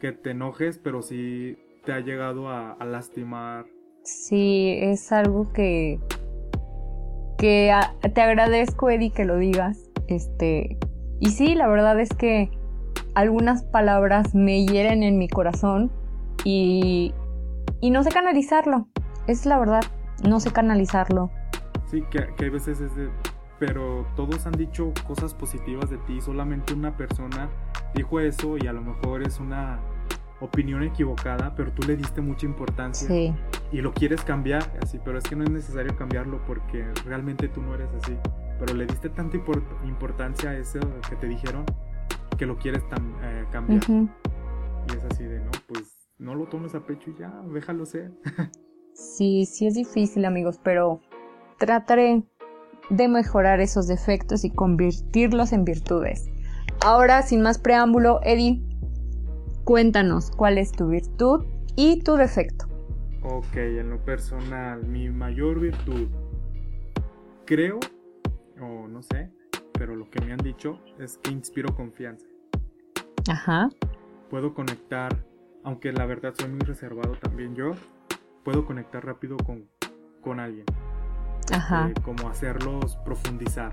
[0.00, 3.66] que te enojes, pero sí te ha llegado a, lastimar.
[4.02, 6.00] Sí, es algo que,
[7.40, 7.74] que
[8.14, 9.90] te agradezco, Eddie, que lo digas.
[10.08, 10.78] Este,
[11.20, 12.50] y sí, la verdad es que
[13.14, 15.90] algunas palabras me hieren en mi corazón
[16.44, 17.14] y,
[17.80, 18.88] y no sé canalizarlo.
[19.26, 19.82] Es la verdad,
[20.22, 21.30] no sé canalizarlo.
[21.86, 23.08] Sí, que, que hay veces es de,
[23.58, 27.48] pero todos han dicho cosas positivas de ti, solamente una persona
[27.94, 29.80] dijo eso y a lo mejor es una
[30.40, 33.08] opinión equivocada, pero tú le diste mucha importancia
[33.72, 37.62] y lo quieres cambiar, así, pero es que no es necesario cambiarlo porque realmente tú
[37.62, 38.16] no eres así,
[38.58, 39.36] pero le diste tanta
[39.84, 41.64] importancia a eso que te dijeron
[42.38, 42.82] que lo quieres
[43.22, 43.82] eh, cambiar.
[43.88, 48.12] Y es así de, no, pues no lo tomes a pecho y ya, déjalo ser.
[48.94, 51.02] sí, sí es difícil amigos, pero
[51.58, 52.22] trataré
[52.88, 56.30] de mejorar esos defectos y convertirlos en virtudes.
[56.82, 58.62] Ahora, sin más preámbulo, Eddie,
[59.70, 61.44] cuéntanos cuál es tu virtud
[61.76, 62.66] y tu defecto.
[63.22, 66.08] Ok, en lo personal, mi mayor virtud,
[67.46, 67.78] creo,
[68.60, 69.30] o no sé,
[69.74, 72.26] pero lo que me han dicho es que inspiro confianza.
[73.30, 73.68] Ajá.
[74.28, 75.24] Puedo conectar,
[75.62, 77.74] aunque la verdad soy muy reservado también yo,
[78.42, 79.68] puedo conectar rápido con,
[80.20, 80.66] con alguien.
[81.52, 81.90] Ajá.
[81.90, 83.72] Eh, como hacerlos profundizar.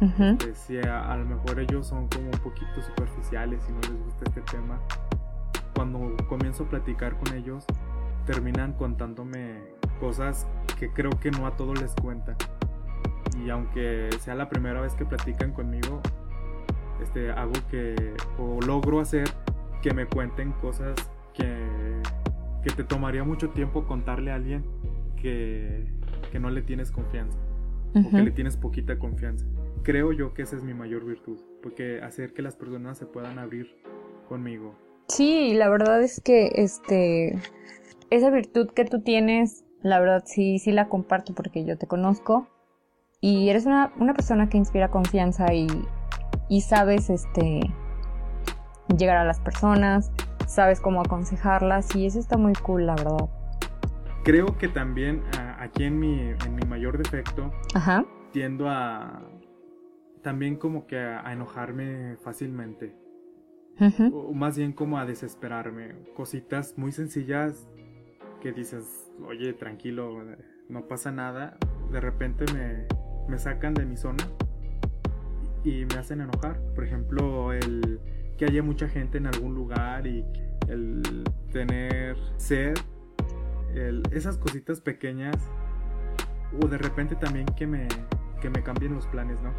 [0.00, 4.04] Este, si a, a lo mejor ellos son como un poquito superficiales y no les
[4.04, 4.80] gusta este tema,
[5.74, 7.64] cuando comienzo a platicar con ellos,
[8.26, 9.58] terminan contándome
[10.00, 10.46] cosas
[10.78, 12.36] que creo que no a todos les cuentan.
[13.44, 16.00] Y aunque sea la primera vez que platican conmigo,
[17.02, 19.28] este, hago que, o logro hacer
[19.82, 20.94] que me cuenten cosas
[21.34, 21.66] que,
[22.62, 24.64] que te tomaría mucho tiempo contarle a alguien
[25.16, 25.86] que,
[26.30, 27.38] que no le tienes confianza
[27.94, 29.46] o que le tienes poquita confianza.
[29.82, 33.38] Creo yo que esa es mi mayor virtud, porque hacer que las personas se puedan
[33.38, 33.76] abrir
[34.28, 34.74] conmigo.
[35.08, 37.38] Sí, la verdad es que este
[38.10, 42.48] esa virtud que tú tienes, la verdad sí, sí la comparto porque yo te conozco
[43.20, 45.66] y eres una, una persona que inspira confianza y,
[46.48, 47.60] y sabes este
[48.96, 50.10] llegar a las personas,
[50.46, 53.28] sabes cómo aconsejarlas y eso está muy cool, la verdad.
[54.24, 58.04] Creo que también a- aquí en mi, en mi mayor defecto Ajá.
[58.32, 59.22] tiendo a
[60.22, 62.94] también como que a, a enojarme fácilmente,
[64.12, 65.94] O más bien como a desesperarme.
[66.14, 67.68] Cositas muy sencillas
[68.40, 70.24] que dices, oye, tranquilo,
[70.68, 71.56] no pasa nada.
[71.90, 72.86] De repente me,
[73.28, 74.24] me sacan de mi zona
[75.64, 76.60] y me hacen enojar.
[76.74, 78.00] Por ejemplo, el
[78.36, 80.24] que haya mucha gente en algún lugar y
[80.68, 82.74] el tener sed,
[84.12, 85.36] esas cositas pequeñas,
[86.62, 87.88] o de repente también que me,
[88.40, 89.52] que me cambien los planes, ¿no?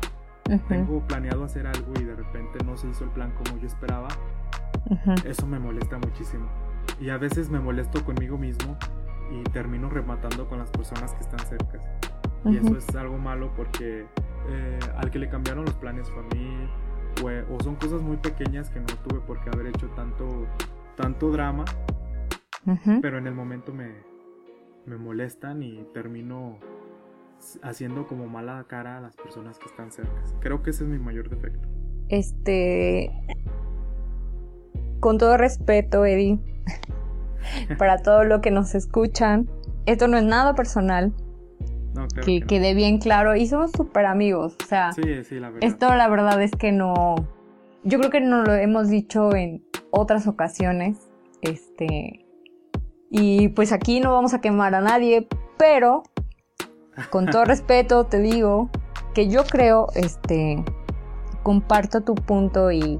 [0.50, 0.68] Ujú.
[0.68, 4.10] Tengo planeado hacer algo y de repente no se hizo el plan como yo esperaba.
[4.90, 5.14] Ujú.
[5.28, 6.48] Eso me molesta muchísimo.
[7.00, 8.78] Y a veces me molesto conmigo mismo
[9.32, 11.80] y termino rematando con las personas que están cerca.
[12.46, 12.68] Y Ujú.
[12.68, 14.06] eso es algo malo porque
[14.50, 16.70] eh, al que le cambiaron los planes fue a mí.
[17.24, 20.46] O, o son cosas muy pequeñas que no tuve por qué haber hecho tanto,
[20.96, 21.66] tanto drama.
[23.02, 23.94] Pero en el momento me,
[24.86, 26.60] me molestan y termino
[27.64, 30.12] haciendo como mala cara a las personas que están cerca.
[30.40, 31.68] Creo que ese es mi mayor defecto.
[32.10, 33.12] Este.
[35.00, 36.40] Con todo respeto, Eddie,
[37.78, 39.48] para todo lo que nos escuchan,
[39.86, 41.14] esto no es nada personal,
[41.94, 42.48] No, claro que que no.
[42.48, 45.68] quede bien claro, y somos súper amigos, o sea, Sí, sí, la verdad.
[45.70, 47.16] esto la verdad es que no.
[47.84, 50.98] Yo creo que no lo hemos dicho en otras ocasiones,
[51.42, 52.26] este.
[53.12, 55.28] Y pues aquí no vamos a quemar a nadie,
[55.60, 56.02] pero
[57.10, 58.70] con todo respeto te digo
[59.14, 60.64] que yo creo, este,
[61.44, 63.00] comparto tu punto y,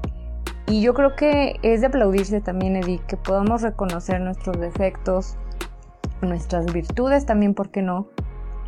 [0.66, 5.36] y yo creo que es de aplaudirse también, Eddie, que podamos reconocer nuestros defectos,
[6.22, 8.08] nuestras virtudes también, ¿por qué no?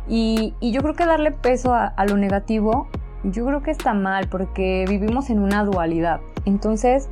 [0.07, 2.87] Y, y yo creo que darle peso a, a lo negativo,
[3.23, 6.21] yo creo que está mal porque vivimos en una dualidad.
[6.45, 7.09] Entonces,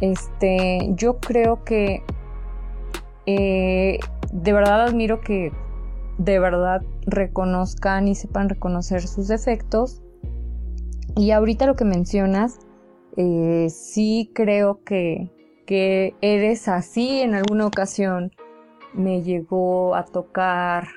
[0.00, 2.02] este, yo creo que
[3.26, 3.98] eh,
[4.32, 5.52] de verdad admiro que
[6.18, 10.02] de verdad reconozcan y sepan reconocer sus defectos.
[11.16, 12.58] Y ahorita lo que mencionas,
[13.16, 15.30] eh, sí creo que,
[15.66, 18.32] que eres así en alguna ocasión.
[18.92, 20.88] Me llegó a tocar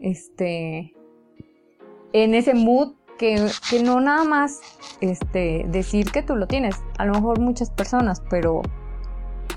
[0.00, 0.94] este
[2.12, 4.60] en ese mood que, que no nada más
[5.00, 8.62] este decir que tú lo tienes, a lo mejor muchas personas, pero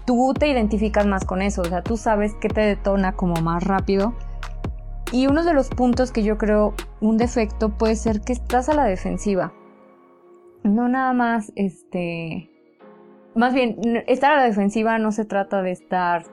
[0.06, 3.64] tú te identificas más con eso, o sea, tú sabes que te detona como más
[3.64, 4.14] rápido.
[5.12, 8.74] Y uno de los puntos que yo creo un defecto puede ser que estás a
[8.74, 9.54] la defensiva.
[10.64, 12.50] No nada más, este...
[13.36, 16.24] Más bien, estar a la defensiva no se trata de estar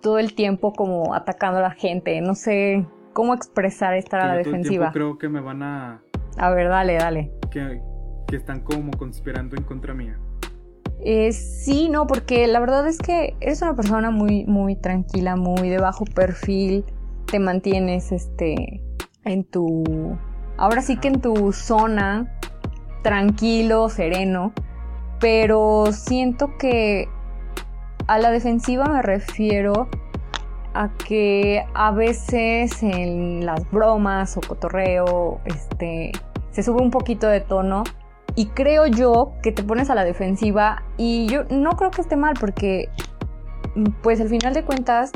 [0.00, 2.20] todo el tiempo como atacando a la gente.
[2.20, 4.92] No sé cómo expresar estar a la yo defensiva.
[4.92, 6.02] tiempo creo que me van a.
[6.36, 7.32] A ver, dale, dale.
[7.50, 7.82] que,
[8.28, 10.16] que están como conspirando en contra mía.
[11.00, 15.68] Eh, sí, no, porque la verdad es que eres una persona muy, muy tranquila, muy
[15.68, 16.84] de bajo perfil,
[17.30, 18.82] te mantienes, este,
[19.24, 20.16] en tu,
[20.56, 22.38] ahora sí que en tu zona,
[23.02, 24.52] tranquilo, sereno,
[25.20, 27.08] pero siento que
[28.06, 29.88] a la defensiva me refiero
[30.74, 36.12] a que a veces en las bromas o cotorreo, este,
[36.50, 37.84] se sube un poquito de tono
[38.34, 42.16] y creo yo que te pones a la defensiva y yo no creo que esté
[42.16, 42.88] mal porque
[44.02, 45.12] pues al final de cuentas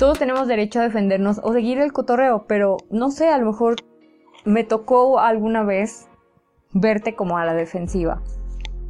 [0.00, 3.76] todos tenemos derecho a defendernos o seguir el cotorreo, pero no sé, a lo mejor
[4.46, 6.08] me tocó alguna vez
[6.72, 8.22] verte como a la defensiva.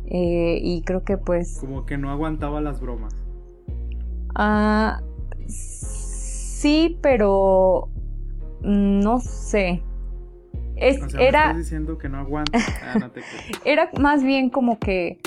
[0.07, 3.13] Eh, y creo que pues Como que no aguantaba las bromas.
[4.37, 5.03] Ah,
[5.49, 7.89] sí, pero
[8.63, 9.83] no sé.
[10.77, 11.53] Es, era.
[11.55, 12.57] diciendo que no aguanta.
[12.85, 13.23] Ah, no te
[13.65, 15.19] era más bien como que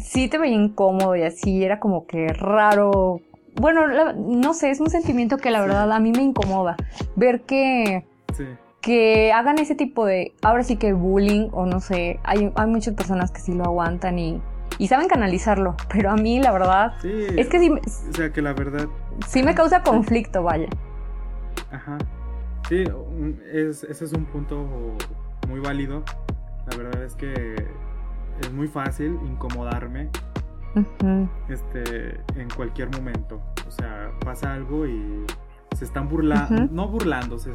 [0.00, 3.20] sí te veía incómodo y así, era como que raro.
[3.56, 6.76] Bueno, no sé, es un sentimiento que la verdad a mí me incomoda.
[7.16, 8.06] Ver que.
[8.80, 10.34] Que hagan ese tipo de.
[10.42, 12.20] Ahora sí que bullying, o no sé.
[12.24, 14.42] Hay, hay muchas personas que sí lo aguantan y
[14.78, 18.52] y saben canalizarlo, pero a mí la verdad es que sí, o sea que la
[18.52, 18.88] verdad
[19.26, 20.68] sí me causa conflicto, vaya.
[21.70, 21.98] Ajá.
[22.68, 22.84] Sí,
[23.52, 24.66] es, ese es un punto
[25.48, 26.02] muy válido.
[26.70, 27.54] La verdad es que
[28.40, 30.08] es muy fácil incomodarme
[31.48, 33.42] este, en cualquier momento.
[33.66, 35.24] O sea, pasa algo y
[35.76, 37.50] se están burlando, no burlando, se,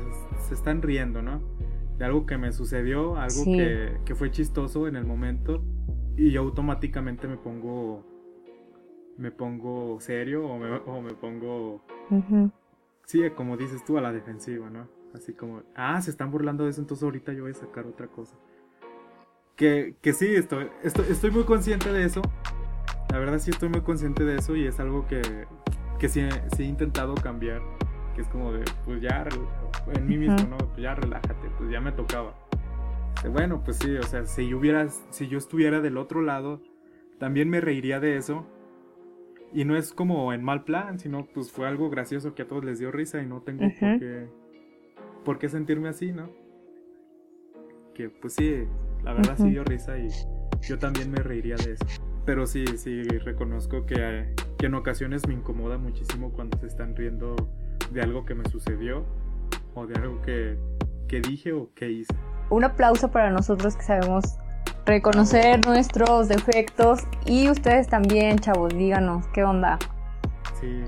[0.52, 1.42] están riendo, ¿no?
[1.98, 5.64] De algo que me sucedió, algo que, que fue chistoso en el momento
[6.20, 8.04] y yo automáticamente me pongo
[9.18, 11.82] me pongo serio o me, o me pongo
[13.06, 16.72] sí como dices tú a la defensiva no así como ah se están burlando de
[16.72, 18.36] eso entonces ahorita yo voy a sacar otra cosa
[19.56, 22.22] que, que sí estoy, estoy estoy muy consciente de eso
[23.12, 25.22] la verdad sí estoy muy consciente de eso y es algo que
[26.00, 26.22] que sí,
[26.56, 27.62] sí he intentado cambiar
[28.16, 29.28] que es como de pues ya
[29.94, 32.34] en mí mismo no pues ya relájate pues ya me tocaba
[33.28, 36.62] bueno, pues sí, o sea, si yo hubiera, si yo estuviera del otro lado,
[37.18, 38.46] también me reiría de eso.
[39.52, 42.64] Y no es como en mal plan, sino pues fue algo gracioso que a todos
[42.64, 44.28] les dio risa y no tengo por, qué,
[45.26, 46.30] por qué sentirme así, ¿no?
[47.96, 48.64] Que pues sí,
[49.04, 50.08] la verdad sí dio risa y
[50.62, 51.86] yo también me reiría de eso.
[52.30, 57.36] Pero sí, sí, reconozco que, que en ocasiones me incomoda muchísimo cuando se están riendo
[57.90, 59.04] de algo que me sucedió
[59.74, 60.56] o de algo que,
[61.08, 62.14] que dije o que hice
[62.52, 64.38] un aplauso para nosotros que sabemos
[64.86, 69.80] reconocer nuestros defectos y ustedes también, chavos, díganos, ¿qué onda?
[70.62, 70.84] Sí,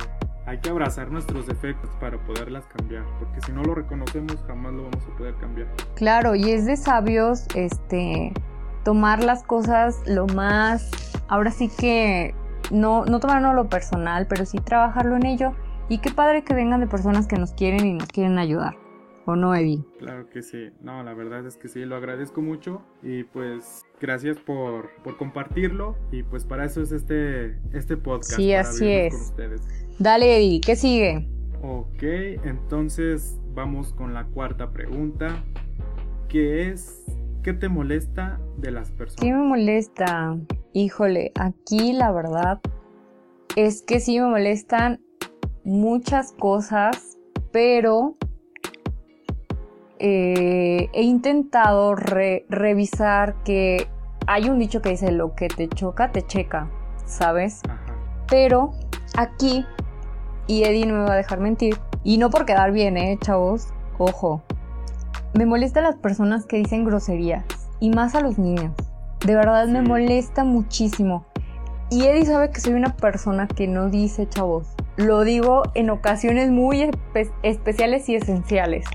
[0.45, 4.83] hay que abrazar nuestros defectos para poderlas cambiar, porque si no lo reconocemos jamás lo
[4.83, 5.69] vamos a poder cambiar.
[5.95, 8.31] Claro, y es de sabios este
[8.83, 10.91] tomar las cosas lo más
[11.31, 12.35] ahora sí que
[12.69, 15.53] no no tomarlo lo personal, pero sí trabajarlo en ello
[15.89, 18.75] y qué padre que vengan de personas que nos quieren y nos quieren ayudar.
[19.25, 19.83] ¿O no, Eddie?
[19.99, 20.71] Claro que sí.
[20.81, 22.81] No, la verdad es que sí, lo agradezco mucho.
[23.03, 25.95] Y pues gracias por, compartirlo.
[26.11, 28.37] Y pues para eso es este, este podcast.
[28.37, 29.33] Sí, así es.
[29.99, 31.27] Dale, Eddie, ¿qué sigue?
[31.61, 32.03] Ok,
[32.45, 35.43] entonces vamos con la cuarta pregunta.
[36.29, 37.03] ¿Qué es,
[37.43, 39.21] qué te molesta de las personas?
[39.21, 40.37] ¿Qué me molesta?
[40.73, 42.61] Híjole, aquí la verdad
[43.57, 45.01] es que sí me molestan
[45.65, 47.17] muchas cosas,
[47.51, 48.15] pero
[49.99, 53.89] eh, he intentado revisar que
[54.27, 56.71] hay un dicho que dice lo que te choca, te checa,
[57.05, 57.61] ¿sabes?
[58.29, 58.71] Pero
[59.17, 59.65] aquí,
[60.47, 63.67] y Eddie no me va a dejar mentir, y no por quedar bien, ¿eh, chavos?
[63.97, 64.41] Ojo,
[65.33, 67.43] me molestan las personas que dicen groserías,
[67.81, 68.71] y más a los niños.
[69.25, 71.27] De verdad me molesta muchísimo.
[71.91, 74.67] Y Eddie sabe que soy una persona que no dice chavos.
[74.97, 76.89] Lo digo en ocasiones muy
[77.43, 78.85] especiales y esenciales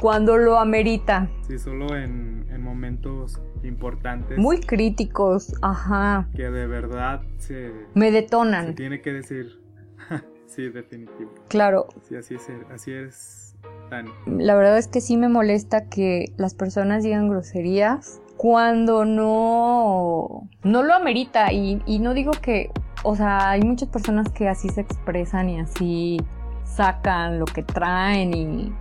[0.00, 1.30] cuando lo amerita.
[1.46, 4.38] Sí, solo en, momentos importantes.
[4.38, 6.28] Muy críticos, ajá.
[6.34, 7.72] Que de verdad se...
[7.94, 8.68] Me detonan.
[8.68, 9.60] Se tiene que decir.
[10.46, 11.34] sí, definitivo.
[11.48, 11.88] Claro.
[12.08, 13.56] Sí, así es, así es.
[13.90, 14.06] Tan...
[14.26, 20.82] La verdad es que sí me molesta que las personas digan groserías cuando no, no
[20.82, 21.52] lo amerita.
[21.52, 22.72] Y, y no digo que,
[23.04, 26.20] o sea, hay muchas personas que así se expresan y así
[26.64, 28.72] sacan lo que traen y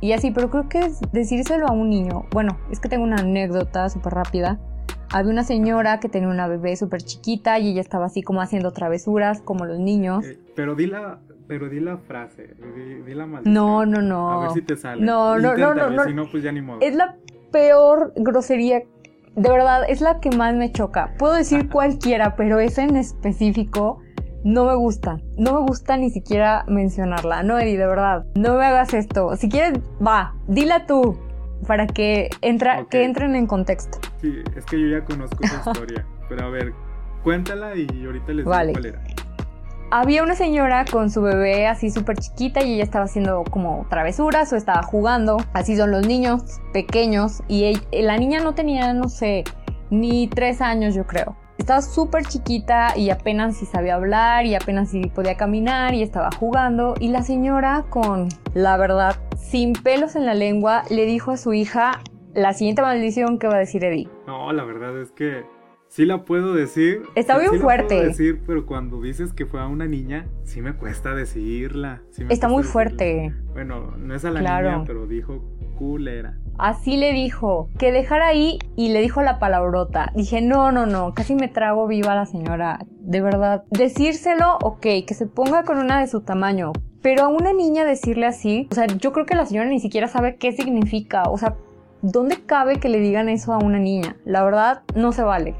[0.00, 3.88] y así, pero creo que decírselo a un niño, bueno, es que tengo una anécdota
[3.88, 4.58] súper rápida.
[5.10, 8.72] Había una señora que tenía una bebé súper chiquita y ella estaba así como haciendo
[8.72, 10.24] travesuras, como los niños.
[10.24, 12.54] Eh, pero di la, pero di la frase,
[13.06, 13.54] di, la maldición.
[13.54, 14.30] No, no, no.
[14.30, 15.04] A ver si te sale.
[15.04, 16.80] No, no, no, no, Si no, pues ya ni modo.
[16.80, 17.16] Es la
[17.50, 18.82] peor grosería
[19.38, 21.14] de verdad, es la que más me choca.
[21.16, 24.00] Puedo decir cualquiera, pero esa en específico
[24.42, 25.20] no me gusta.
[25.36, 27.44] No me gusta ni siquiera mencionarla.
[27.44, 28.26] No, Eddie, de verdad.
[28.34, 29.36] No me hagas esto.
[29.36, 31.16] Si quieres, va, dila tú.
[31.68, 33.98] Para que, entra, que entren en contexto.
[34.20, 36.04] Sí, es que yo ya conozco esa historia.
[36.28, 36.72] pero a ver,
[37.22, 39.02] cuéntala y ahorita les digo cuál era.
[39.90, 44.52] Había una señora con su bebé así súper chiquita y ella estaba haciendo como travesuras
[44.52, 45.38] o estaba jugando.
[45.54, 47.42] Así son los niños pequeños.
[47.48, 49.44] Y la niña no tenía, no sé,
[49.88, 51.36] ni tres años yo creo.
[51.56, 56.28] Estaba súper chiquita y apenas si sabía hablar y apenas si podía caminar y estaba
[56.32, 56.94] jugando.
[57.00, 61.54] Y la señora, con la verdad, sin pelos en la lengua, le dijo a su
[61.54, 62.00] hija
[62.34, 64.06] la siguiente maldición que va a decir Eddie.
[64.26, 65.46] No, la verdad es que
[65.88, 67.02] sí la puedo decir.
[67.14, 67.86] Está bien sí la fuerte.
[67.96, 72.02] puedo decir, pero cuando dices que fue a una niña, sí me cuesta decirla.
[72.10, 72.72] sí me Está cuesta muy decirla.
[72.72, 73.34] fuerte.
[73.52, 74.70] Bueno, no es a la Claro.
[74.72, 75.42] niña, pero dijo
[75.78, 76.36] culera.
[76.58, 80.10] Así le dijo, que dejara ahí y le dijo la palabrota.
[80.16, 82.80] Dije, no, no, no, casi me trago viva a la señora.
[83.00, 86.72] De verdad, decírselo, ok, que se ponga con una de su tamaño.
[87.00, 90.08] Pero a una niña decirle así, o sea, yo creo que la señora ni siquiera
[90.08, 91.22] sabe qué significa.
[91.30, 91.54] O sea,
[92.02, 94.16] ¿dónde cabe que le digan eso a una niña?
[94.24, 95.54] La verdad, no se vale.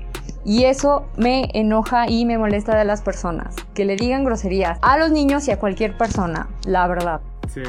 [0.49, 3.55] Y eso me enoja y me molesta de las personas.
[3.75, 7.21] Que le digan groserías a los niños y a cualquier persona, la verdad.
[7.49, 7.63] Sí,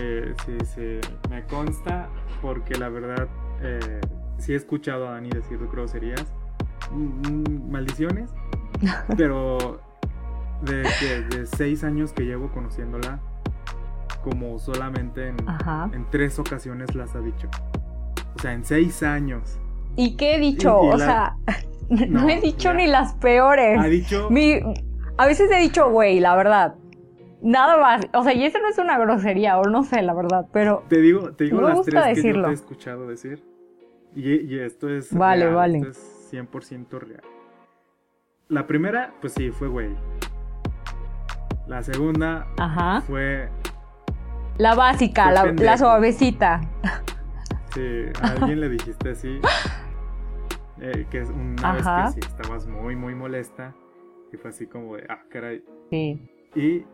[0.46, 1.00] sí, sí.
[1.30, 2.08] Me consta
[2.42, 3.28] porque la verdad
[3.62, 4.00] eh,
[4.38, 6.24] sí he escuchado a Dani decir groserías,
[6.92, 8.30] mm, maldiciones,
[9.18, 9.82] pero
[10.62, 10.84] de,
[11.30, 13.20] de seis años que llevo conociéndola,
[14.24, 17.50] como solamente en, tres ocasiones las ha dicho.
[18.38, 19.58] O sea, en seis años.
[19.98, 20.80] ¿Y qué he dicho?
[20.84, 21.36] Y- y o la- sea,
[21.90, 22.74] no, No, he dicho ya.
[22.74, 23.80] ni las peores.
[23.80, 24.30] Ha dicho...
[24.30, 24.60] Mi-
[25.18, 26.76] a veces he dicho güey, la verdad.
[27.42, 28.06] Nada más.
[28.14, 30.84] O sea, y eso no es una grosería, o no sé, la verdad, pero.
[30.88, 33.44] Te digo, te digo me las gusta tres que yo te he escuchado decir.
[34.16, 35.78] Y, y esto es Vale, real, vale.
[35.80, 37.22] esto es 100% real.
[38.48, 39.90] La primera, pues sí, fue güey.
[41.68, 43.02] La segunda Ajá.
[43.02, 43.50] fue,
[44.58, 46.62] La básica, Fue la, la suavecita.
[47.74, 49.40] sí, a alguien le dijiste así.
[50.82, 52.06] eh, que es una Ajá.
[52.06, 53.76] vez que sí estabas muy, muy molesta.
[54.32, 55.64] Y fue así como de, ah, caray.
[55.90, 56.22] Sí.
[56.56, 56.86] Y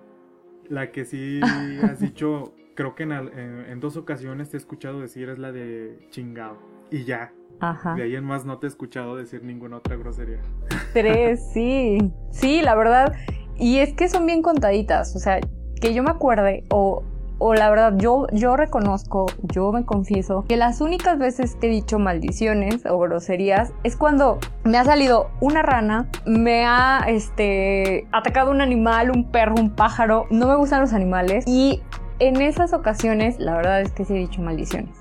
[0.69, 1.39] la que sí
[1.83, 5.51] has dicho, creo que en, en- en dos ocasiones te he escuchado decir es la
[5.51, 6.57] de chingado.
[6.91, 7.95] Y ya, Ajá.
[7.95, 10.41] De ahí en más no te he escuchado decir ninguna otra grosería.
[10.93, 11.97] Tres, sí.
[12.31, 13.13] Sí, la verdad.
[13.57, 15.15] Y es que son bien contaditas.
[15.15, 15.39] O sea,
[15.79, 17.03] que yo me acuerde, o,
[17.39, 21.69] o la verdad, yo, yo reconozco, yo me confieso, que las únicas veces que he
[21.69, 28.51] dicho maldiciones o groserías es cuando me ha salido una rana, me ha este, atacado
[28.51, 30.25] un animal, un perro, un pájaro.
[30.29, 31.45] No me gustan los animales.
[31.47, 31.81] Y
[32.19, 34.95] en esas ocasiones, la verdad es que sí he dicho maldiciones.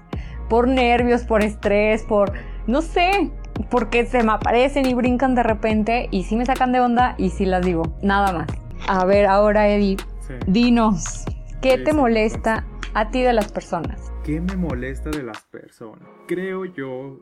[0.48, 2.32] Por nervios, por estrés, por.
[2.66, 3.30] No sé,
[3.70, 7.30] porque se me aparecen y brincan de repente y sí me sacan de onda y
[7.30, 8.48] sí las digo, nada más.
[8.88, 10.34] A ver, ahora Eddie, Sí.
[10.46, 11.24] dinos,
[11.64, 14.12] ¿qué te molesta a ti de las personas?
[14.22, 16.06] ¿Qué me molesta de las personas?
[16.28, 17.20] Creo yo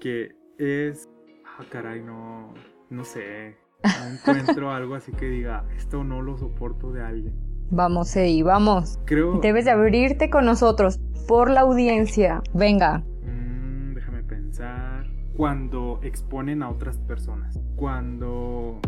[0.00, 1.10] que es...
[1.44, 2.54] Ah, caray, no...
[2.88, 3.58] No sé.
[3.84, 7.34] No encuentro algo así que diga, esto no lo soporto de alguien.
[7.70, 8.98] Vamos, Eddie, vamos.
[9.04, 9.40] Creo...
[9.40, 12.42] Debes de abrirte con nosotros por la audiencia.
[12.54, 13.04] Venga.
[13.26, 15.06] Mm, déjame pensar.
[15.36, 17.60] Cuando exponen a otras personas.
[17.76, 18.80] Cuando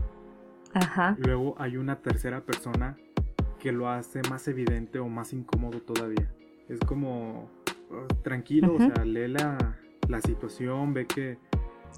[0.73, 1.15] Ajá.
[1.19, 2.97] luego hay una tercera persona
[3.65, 6.31] que lo hace más evidente o más incómodo todavía.
[6.69, 7.49] Es como
[7.91, 8.85] uh, tranquilo, Ujú.
[8.85, 9.57] o sea, lee la,
[10.07, 11.39] la situación, ve que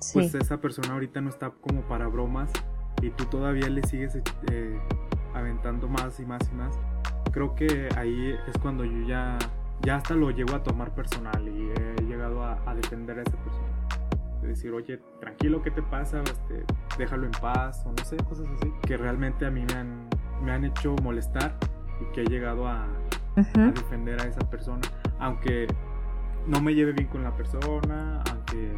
[0.01, 0.13] Sí.
[0.15, 2.53] pues esa persona ahorita no está como para bromas
[3.03, 4.17] y tú todavía le sigues
[4.53, 4.79] eh,
[5.35, 6.79] aventando más y más y más.
[7.33, 9.37] Creo que ahí es cuando yo ya,
[9.83, 13.37] ya hasta lo llego a tomar personal y he llegado a, a defender a esa
[13.43, 13.69] persona.
[14.43, 16.23] De decir, oye, tranquilo, ¿qué te pasa?
[16.23, 16.65] Este,
[16.97, 18.71] déjalo en paz o no sé, cosas así.
[18.87, 20.09] Que realmente a mí me han,
[20.43, 21.57] me han hecho molestar
[22.01, 22.87] y que he llegado a,
[23.37, 24.81] defender a esa persona.
[25.19, 25.67] Aunque
[26.47, 28.73] no me lleve bien con la persona, aunque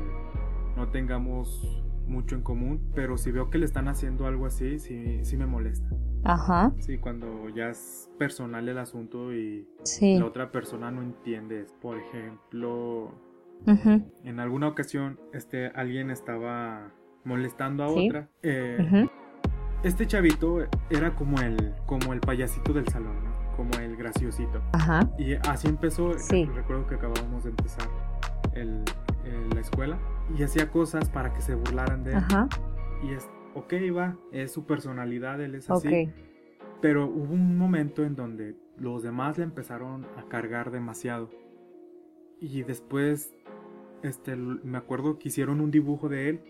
[0.76, 5.24] no tengamos mucho en común, pero si veo que le están haciendo algo así, sí,
[5.24, 5.88] sí me molesta.
[6.24, 6.72] Ajá.
[6.78, 10.18] Sí, cuando ya es personal el asunto y Sí.
[10.18, 11.66] la otra persona no entiende.
[11.80, 13.12] Por ejemplo,
[14.24, 16.92] en alguna ocasión este, alguien estaba
[17.24, 18.08] molestando a Sí.
[18.08, 18.28] otra.
[18.42, 19.08] Eh.
[19.82, 23.38] Este chavito era como el, como el payasito del salón, ¿no?
[23.56, 24.60] como el graciosito.
[24.72, 25.08] Ajá.
[25.18, 26.44] Y así empezó, Sí.
[26.46, 27.88] recuerdo que acabábamos de empezar
[28.54, 28.84] el-
[29.24, 29.98] el- la escuela
[30.36, 32.16] y hacía cosas para que se burlaran de él.
[32.18, 32.48] Ajá.
[33.02, 35.88] Y es, ok, va, es su personalidad, él es así.
[35.88, 36.10] Ok.
[36.80, 41.28] Pero hubo un momento en donde los demás le empezaron a cargar demasiado.
[42.40, 43.34] Y después,
[44.04, 46.40] este, me acuerdo que hicieron un dibujo de él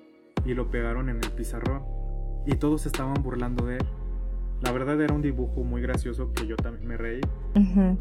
[0.45, 1.83] y lo pegaron en el pizarrón.
[2.47, 3.87] Y todos estaban burlando de él.
[4.61, 7.21] La verdad era un dibujo muy gracioso que yo también me reí.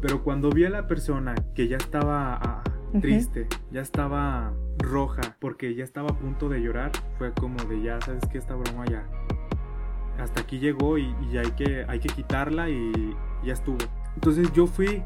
[0.00, 2.64] Pero cuando vi a la persona que ya estaba ah,
[3.00, 8.00] triste, ya estaba roja, porque ya estaba a punto de llorar, fue como de ya
[8.00, 9.06] sabes que esta broma ya
[10.18, 13.14] hasta aquí llegó y, y hay que hay que quitarla y
[13.44, 13.78] ya estuvo.
[14.14, 15.02] Entonces yo fui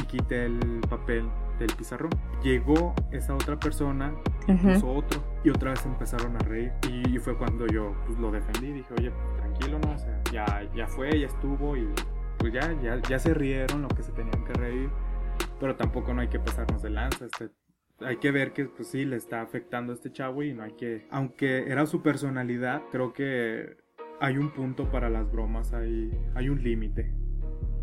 [0.00, 1.24] y quité el papel
[1.58, 2.10] del pizarrón.
[2.42, 4.14] Llegó esa otra persona
[4.46, 4.72] y Ujú.
[4.74, 8.72] puso otro y otra vez empezaron a reír y, fue cuando yo pues, lo defendí.
[8.72, 11.88] Dije oye pues, tranquilo no, o sea ya ya fue ya estuvo y
[12.38, 14.90] pues ya, ya, ya se rieron lo que se tenían que reír,
[15.58, 17.24] pero tampoco no hay que pasarnos de lanza.
[17.24, 17.48] Este,
[18.00, 20.72] hay que ver que pues sí le está afectando a este chavo y no hay
[20.72, 23.78] que, aunque era su personalidad, creo que
[24.20, 27.14] hay un punto para las bromas, hay, hay un límite.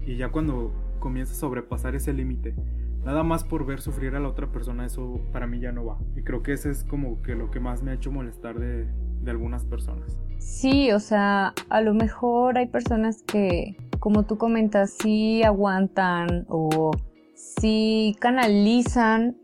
[0.01, 2.55] Y ya cuando comienza a sobrepasar ese límite,
[3.03, 5.97] nada más por ver sufrir a la otra persona, eso para mí ya no va.
[6.15, 8.87] Y creo que ese es como que lo que más me ha hecho molestar de,
[9.21, 10.19] de algunas personas.
[10.39, 16.91] Sí, o sea, a lo mejor hay personas que, como tú comentas, sí aguantan o
[17.35, 19.37] sí canalizan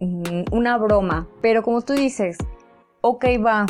[0.00, 2.38] mm, una broma, pero como tú dices,
[3.00, 3.66] ok va,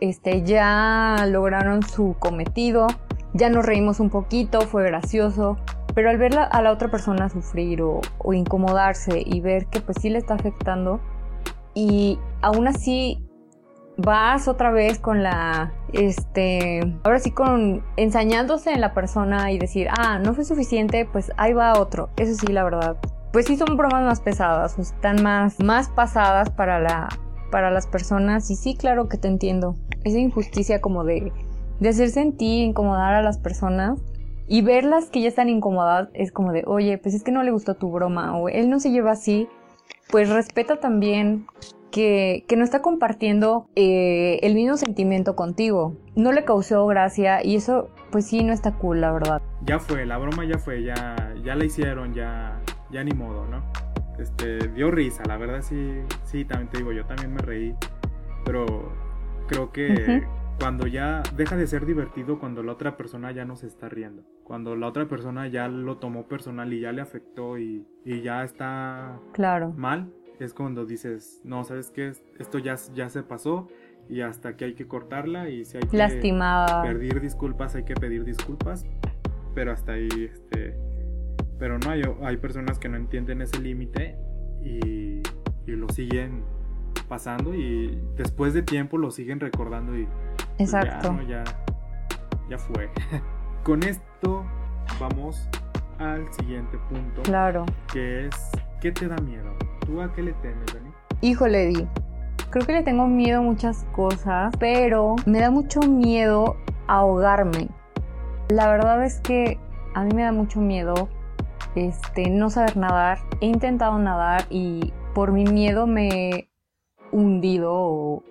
[0.00, 2.86] este, ya lograron su cometido,
[3.34, 5.56] ya nos reímos un poquito, fue gracioso,
[5.94, 8.00] pero al ver a la otra persona sufrir o,
[8.32, 11.00] incomodarse y ver que pues sí le está afectando
[11.74, 13.26] y aún así
[13.96, 19.88] vas otra vez con la, este, ahora sí con ensañándose en la persona y decir,
[19.90, 22.08] ah, no fue suficiente, pues ahí va otro.
[22.16, 22.96] Eso sí, la verdad.
[23.32, 27.08] Pues sí son bromas más pesadas, o están más, más pasadas para la,
[27.50, 29.76] para las personas y sí, claro que te entiendo.
[30.02, 31.30] Esa injusticia como de,
[31.78, 34.00] de hacer sentir, incomodar a las personas
[34.50, 37.52] y verlas que ya están incomodadas es como de, oye, pues es que no le
[37.52, 39.46] gustó tu broma o él no se lleva así,
[40.10, 41.46] pues respeta también
[41.92, 45.96] que, que no está compartiendo eh, el mismo sentimiento contigo.
[46.16, 49.40] No le causó gracia y eso pues sí no está cool, la verdad.
[49.64, 53.62] Ya fue, la broma ya fue, ya, ya la hicieron, ya, ya ni modo, ¿no?
[54.18, 57.72] Este, dio risa, la verdad sí, sí, también te digo, yo también me reí,
[58.44, 58.66] pero
[59.46, 60.24] creo que
[60.58, 64.24] cuando ya deja de ser divertido cuando la otra persona ya no se está riendo,
[64.50, 68.42] cuando la otra persona ya lo tomó personal y ya le afectó y, y ya
[68.42, 69.72] está claro.
[69.76, 72.14] mal, es cuando dices, no, ¿sabes qué?
[72.36, 73.68] Esto ya, ya se pasó
[74.08, 75.96] y hasta que hay que cortarla y si hay que
[76.82, 78.84] pedir disculpas, hay que pedir disculpas,
[79.54, 80.76] pero hasta ahí, este,
[81.60, 84.16] pero no, hay, hay personas que no entienden ese límite
[84.64, 85.22] y,
[85.64, 86.42] y, lo siguen
[87.08, 90.08] pasando y después de tiempo lo siguen recordando y
[90.56, 91.16] pues, Exacto.
[91.28, 91.64] ya, ya,
[92.48, 92.90] ya fue.
[93.62, 94.42] Con esto
[94.98, 95.46] vamos
[95.98, 97.20] al siguiente punto.
[97.22, 97.66] Claro.
[97.92, 98.50] Que es,
[98.80, 99.54] ¿qué te da miedo?
[99.84, 100.90] ¿Tú a qué le temes, Dani?
[101.20, 101.86] Híjole, Di.
[102.48, 106.56] Creo que le tengo miedo a muchas cosas, pero me da mucho miedo
[106.86, 107.68] ahogarme.
[108.48, 109.60] La verdad es que
[109.94, 111.10] a mí me da mucho miedo
[111.74, 113.18] este, no saber nadar.
[113.42, 116.50] He intentado nadar y por mi miedo me he
[117.12, 118.22] hundido o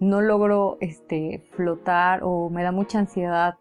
[0.00, 3.56] no logro este, flotar o me da mucha ansiedad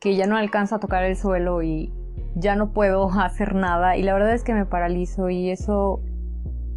[0.00, 1.92] que ya no alcanzo a tocar el suelo y
[2.34, 6.00] ya no puedo hacer nada y la verdad es que me paralizo y eso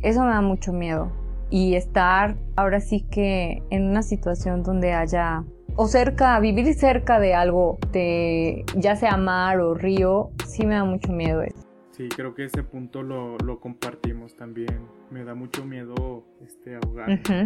[0.02, 1.12] eso me da mucho miedo.
[1.50, 5.44] Y estar ahora sí que en una situación donde haya,
[5.76, 10.84] o cerca, vivir cerca de algo, de ya sea mar o río, sí me da
[10.84, 11.66] mucho miedo eso.
[11.92, 14.88] Sí, creo que ese punto lo, lo compartimos también.
[15.10, 17.10] Me da mucho miedo este, ahogar.
[17.10, 17.46] el,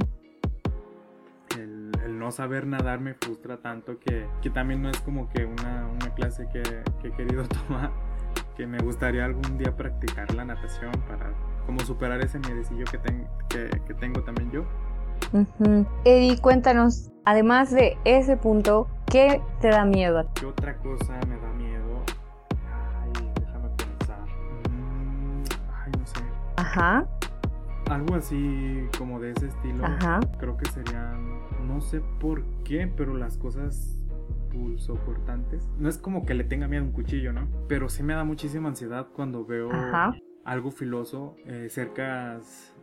[2.05, 5.87] el, no saber nadar me frustra tanto que, que también no es como que una,
[5.87, 6.63] una clase que,
[7.01, 7.91] que he querido tomar,
[8.55, 11.31] que me gustaría algún día practicar la natación para
[11.65, 14.65] como superar ese miedecillo que, que, tengo también yo.
[16.03, 20.27] Eddie, cuéntanos, además de ese punto, ¿qué te da miedo?
[20.35, 22.03] ¿Qué otra cosa me da miedo?
[22.71, 24.19] Ay, déjame pensar.
[24.69, 25.43] Mm,
[25.73, 26.19] ay, no sé.
[26.57, 27.05] Ajá.
[27.89, 29.85] Algo así como de ese estilo.
[29.85, 30.19] Ajá.
[30.39, 33.99] Creo que serían, no sé por qué, pero las cosas
[34.51, 35.69] pulsocortantes.
[35.77, 37.47] No es como que le tenga miedo a un cuchillo, ¿no?
[37.67, 40.13] Pero sí me da muchísima ansiedad cuando veo Ajá
[40.45, 42.39] algo filoso eh, cerca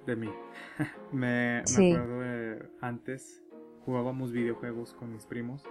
[0.07, 0.31] de mí.
[1.13, 3.43] me, me, acuerdo de antes
[3.85, 5.65] jugábamos videojuegos con mis primos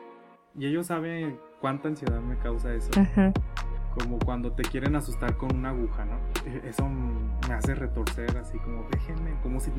[0.57, 2.91] y ellos saben cuánta ansiedad me causa eso.
[3.93, 6.19] Como cuando te quieren asustar con una aguja, ¿no?
[6.45, 9.71] E, eso me hace retorcer así como déjenme, como si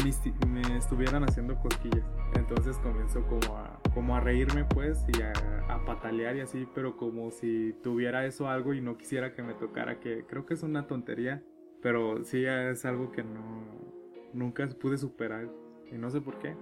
[0.47, 2.05] me, estuvieran haciendo cosquillas.
[2.35, 5.33] Entonces comienzo como a, como a reírme pues y a,
[5.69, 9.55] a, patalear y así, pero como si tuviera eso algo y no quisiera que me
[9.55, 11.43] tocara, que creo que es una tontería,
[11.83, 13.91] pero sí es algo que no
[14.33, 15.49] nunca pude superar
[15.91, 16.55] y no sé por qué.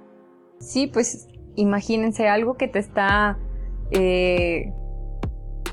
[0.61, 3.39] Sí, pues imagínense algo que te está
[3.91, 4.73] eh,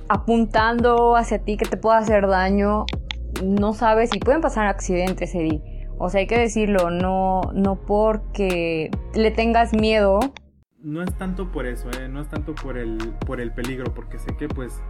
[0.09, 2.85] apuntando hacia ti, que te pueda hacer daño.
[3.43, 5.87] No sabes si pueden pasar accidentes, Eddie.
[5.97, 10.19] O sea, hay que decirlo, no, no porque le tengas miedo.
[10.79, 12.07] No es tanto por eso, ¿eh?
[12.09, 14.81] no es tanto por el, por el peligro, porque sé que pues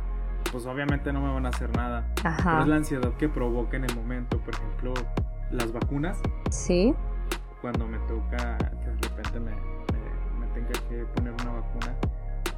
[0.52, 2.08] pues obviamente no me van a hacer nada.
[2.24, 2.62] Ajá.
[2.62, 4.94] es la ansiedad que provoca en el momento, por ejemplo,
[5.52, 6.22] las vacunas.
[6.50, 6.94] Sí.
[7.62, 11.96] Cuando me toca, que de repente me, me, tenga que poner una vacuna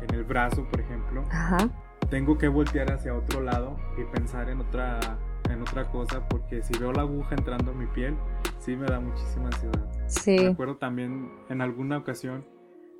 [0.01, 1.23] en el brazo, por ejemplo.
[1.31, 1.69] Ajá.
[2.09, 5.17] Tengo que voltear hacia otro lado y pensar en otra
[5.49, 8.15] en otra cosa porque si veo la aguja entrando en mi piel,
[8.59, 9.85] sí me da muchísima ansiedad.
[10.07, 10.37] Sí.
[10.39, 12.45] Me acuerdo también en alguna ocasión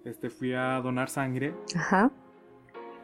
[0.06, 1.54] este, fui a donar sangre.
[1.76, 2.12] Ajá.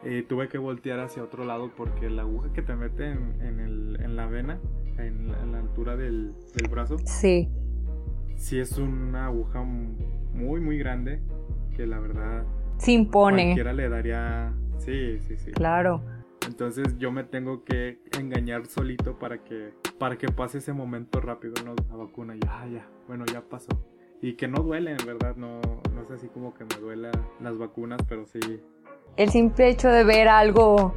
[0.04, 3.60] Eh, tuve que voltear hacia otro lado porque la aguja que te mete en, en,
[3.60, 4.60] el, en la vena,
[4.98, 7.48] en la, en la altura del, del, brazo, sí.
[8.36, 11.22] sí es una aguja muy, muy grande
[11.74, 12.44] que la verdad...
[12.76, 13.44] Se impone.
[13.44, 14.52] Cualquiera le daría...
[14.78, 15.52] Sí, sí, sí.
[15.52, 16.02] Claro.
[16.46, 21.54] Entonces yo me tengo que engañar solito para que, para que pase ese momento rápido,
[21.64, 21.74] ¿no?
[21.88, 23.70] La vacuna, ya, ya, bueno, ya pasó.
[24.20, 25.60] Y que no duele, en verdad, no,
[25.94, 27.10] no es así como que me duela
[27.40, 28.40] las vacunas, pero sí,
[29.16, 30.94] el simple hecho de ver algo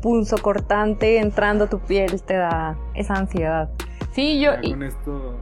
[0.00, 3.70] punzo cortante entrando a tu piel te da esa ansiedad.
[4.12, 4.52] Sí, yo...
[4.62, 5.40] Ya con esto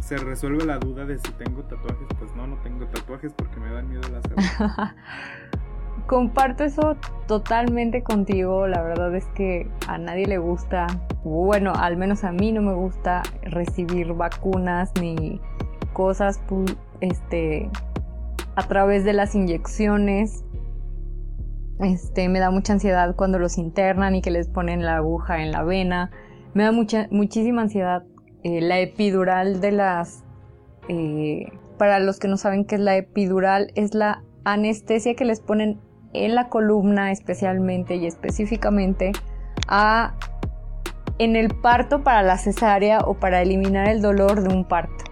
[0.00, 2.06] se resuelve la duda de si tengo tatuajes.
[2.18, 4.94] Pues no, no tengo tatuajes porque me dan miedo las agujas.
[6.08, 6.96] Comparto eso
[7.26, 8.66] totalmente contigo.
[8.66, 10.86] La verdad es que a nadie le gusta,
[11.22, 15.38] bueno, al menos a mí no me gusta recibir vacunas ni
[15.92, 16.40] cosas
[17.02, 17.68] este,
[18.56, 20.46] a través de las inyecciones.
[21.78, 25.52] Este, me da mucha ansiedad cuando los internan y que les ponen la aguja en
[25.52, 26.10] la vena.
[26.54, 28.02] Me da mucha, muchísima ansiedad.
[28.44, 30.24] Eh, la epidural de las...
[30.88, 35.40] Eh, para los que no saben qué es la epidural, es la anestesia que les
[35.40, 35.78] ponen
[36.12, 39.12] en la columna especialmente y específicamente
[39.66, 40.14] a,
[41.18, 45.04] en el parto para la cesárea o para eliminar el dolor de un parto.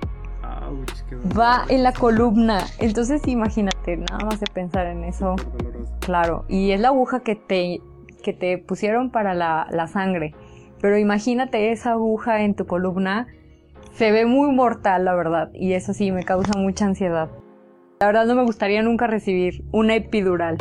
[0.42, 2.64] Ouch, Va en la columna.
[2.78, 5.36] Entonces imagínate, nada más de pensar en eso.
[6.00, 7.80] Claro, y es la aguja que te,
[8.22, 10.34] que te pusieron para la, la sangre.
[10.80, 13.26] Pero imagínate esa aguja en tu columna.
[13.92, 15.50] Se ve muy mortal, la verdad.
[15.54, 17.30] Y eso sí, me causa mucha ansiedad.
[17.98, 20.58] La verdad no me gustaría nunca recibir una epidural.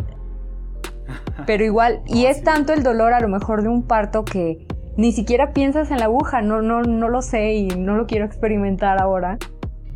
[1.46, 5.12] Pero igual, y es tanto el dolor a lo mejor de un parto que ni
[5.12, 9.02] siquiera piensas en la aguja, no, no, no lo sé y no lo quiero experimentar
[9.02, 9.38] ahora.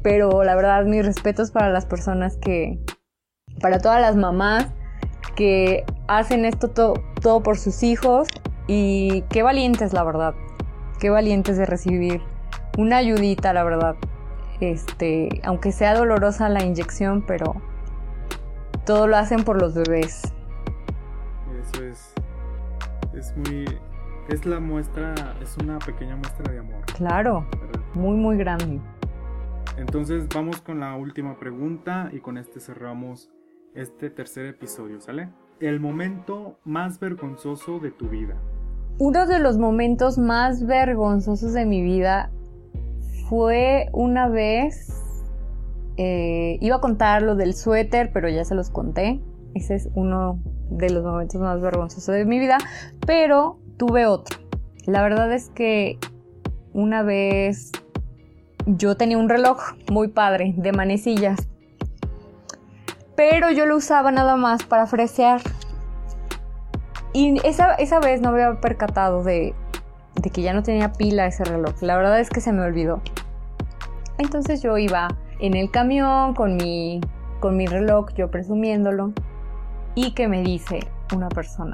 [0.04, 2.80] Pero la verdad, mis respetos para las personas que,
[3.62, 4.68] para todas las mamás
[5.36, 8.28] que hacen esto todo por sus hijos
[8.68, 10.34] y qué valientes, la verdad.
[11.00, 12.22] Qué valientes de recibir
[12.78, 13.96] una ayudita, la verdad.
[14.60, 17.56] Este, aunque sea dolorosa la inyección, pero
[18.86, 20.34] todo lo hacen por los bebés.
[21.74, 22.14] Eso es
[23.14, 23.66] es muy
[24.30, 26.86] es la muestra, es una pequeña muestra de amor.
[26.96, 27.48] Claro.
[27.52, 27.82] ¿verdad?
[27.94, 28.80] Muy muy grande.
[29.78, 33.30] Entonces vamos con la última pregunta y con este cerramos
[33.76, 35.30] este tercer episodio, ¿sale?
[35.60, 38.36] El momento más vergonzoso de tu vida.
[38.98, 42.32] Uno de los momentos más vergonzosos de mi vida
[43.30, 44.92] fue una vez,
[45.98, 49.22] eh, iba a contar lo del suéter, pero ya se los conté.
[49.54, 50.40] Ese es uno
[50.70, 52.58] de los momentos más vergonzosos de mi vida,
[53.06, 54.40] pero tuve otro.
[54.86, 55.98] La verdad es que
[56.74, 57.72] una vez
[58.66, 59.60] yo tenía un reloj
[59.92, 61.50] muy padre de manecillas
[63.20, 65.42] pero yo lo usaba nada más para fresear.
[67.12, 69.54] Y esa, esa vez no había percatado de,
[70.16, 71.74] de, que ya no tenía pila ese reloj.
[71.82, 73.02] La verdad es que se me olvidó.
[74.20, 75.10] Entonces yo iba
[75.42, 77.02] en el camión con mi,
[77.42, 79.12] con mi reloj, yo presumiéndolo,
[79.96, 80.80] y que me dice
[81.16, 81.74] una persona,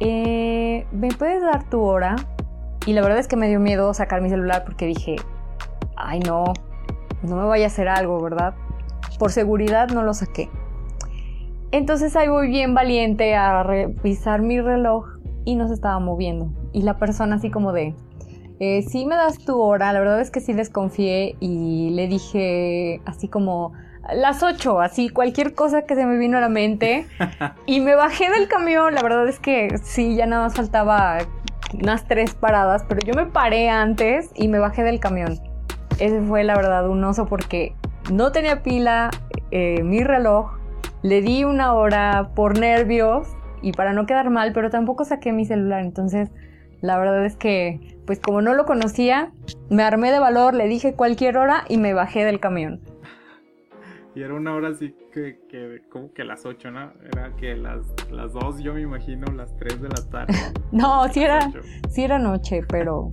[0.00, 2.16] eh, ¿me puedes dar tu hora?
[2.86, 5.16] Y la verdad es que me dio miedo sacar mi celular porque dije,
[5.96, 6.44] ay no,
[7.22, 8.54] no me vaya a hacer algo, ¿verdad?
[9.18, 10.50] Por seguridad no lo saqué.
[11.70, 15.06] Entonces ahí voy bien valiente a revisar mi reloj
[15.44, 16.50] y no se estaba moviendo.
[16.72, 17.94] Y la persona así como de,
[18.60, 23.00] eh, sí me das tu hora, la verdad es que sí desconfié y le dije
[23.04, 23.72] así como
[24.12, 27.06] las 8, así cualquier cosa que se me vino a la mente.
[27.66, 31.18] y me bajé del camión, la verdad es que sí, ya nada más faltaba
[31.72, 35.40] unas tres paradas, pero yo me paré antes y me bajé del camión.
[35.98, 37.74] Ese fue la verdad un oso porque
[38.10, 39.10] no tenía pila
[39.50, 40.64] eh, mi reloj
[41.04, 43.28] le di una hora por nervios
[43.60, 45.82] y para no quedar mal, pero tampoco saqué mi celular.
[45.82, 46.30] Entonces,
[46.80, 49.30] la verdad es que, pues como no lo conocía,
[49.68, 52.80] me armé de valor, le dije cualquier hora y me bajé del camión.
[54.14, 56.92] Y era una hora así que, que como que las 8, ¿no?
[57.12, 57.80] Era que las,
[58.12, 60.34] las 2, yo me imagino, las 3 de la tarde.
[60.72, 61.50] no, sí era,
[61.88, 63.08] sí era noche, pero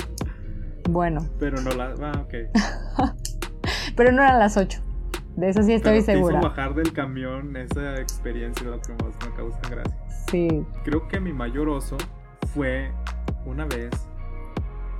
[0.89, 1.27] bueno.
[1.39, 1.99] Pero no las...
[1.99, 2.33] Ah, ok.
[3.95, 4.79] pero no eran las 8.
[5.37, 6.39] De eso sí estoy Pero te segura.
[6.39, 9.97] Hizo bajar del camión esa experiencia es lo que más me causa gracia.
[10.29, 10.63] Sí.
[10.83, 11.97] Creo que mi mayor oso
[12.53, 12.91] fue
[13.45, 13.89] una vez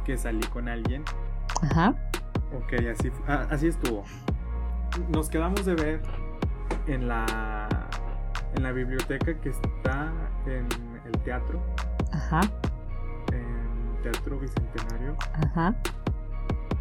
[0.04, 1.04] que salí con alguien.
[1.62, 1.96] Ajá.
[2.56, 4.04] Ok, así, ah, así estuvo.
[5.10, 6.02] Nos quedamos de ver
[6.88, 7.68] en la
[8.56, 10.12] en la biblioteca que está
[10.46, 10.68] en
[11.06, 11.62] el teatro.
[12.12, 12.42] Ajá.
[13.32, 15.16] En Teatro Bicentenario.
[15.34, 15.76] Ajá.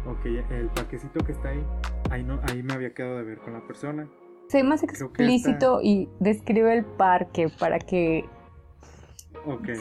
[0.05, 1.63] Ok, el parquecito que está ahí,
[2.09, 4.07] ahí, no, ahí me había quedado de ver con la persona.
[4.49, 8.25] Sé más explícito y describe el parque para que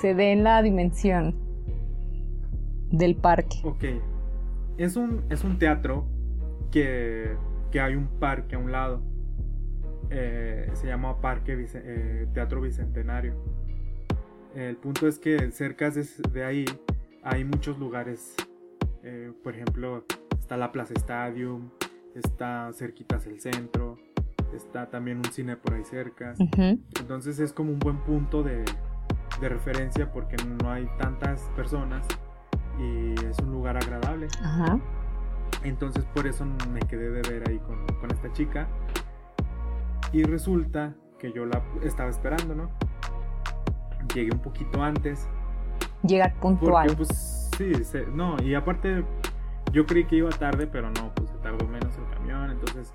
[0.01, 1.35] se dé la dimensión
[2.91, 3.57] del parque.
[3.64, 3.85] Ok.
[4.78, 6.07] Es un, es un teatro
[6.70, 7.37] que,
[7.70, 9.02] que hay un parque a un lado.
[10.10, 13.34] Eh, se llama Parque eh, Teatro Bicentenario.
[14.54, 16.64] El punto es que cerca de, de ahí
[17.22, 18.34] hay muchos lugares.
[19.02, 20.04] Eh, por ejemplo,
[20.38, 21.70] está la Plaza Stadium,
[22.14, 23.98] está cerquitas el centro,
[24.52, 26.34] está también un cine por ahí cerca.
[26.98, 28.64] Entonces es como un buen punto de,
[29.40, 32.06] de referencia porque no hay tantas personas
[32.78, 34.26] y es un lugar agradable.
[34.42, 34.80] Ajá.
[35.64, 38.68] Entonces por eso me quedé de ver ahí con, con esta chica.
[40.12, 42.70] Y resulta que yo la estaba esperando, ¿no?
[44.14, 45.28] Llegué un poquito antes.
[46.03, 46.86] Llegar puntual.
[46.88, 49.05] Porque pues sí, se- no, y aparte
[49.72, 52.92] yo creí que iba tarde, pero no, pues se tardó menos el camión, entonces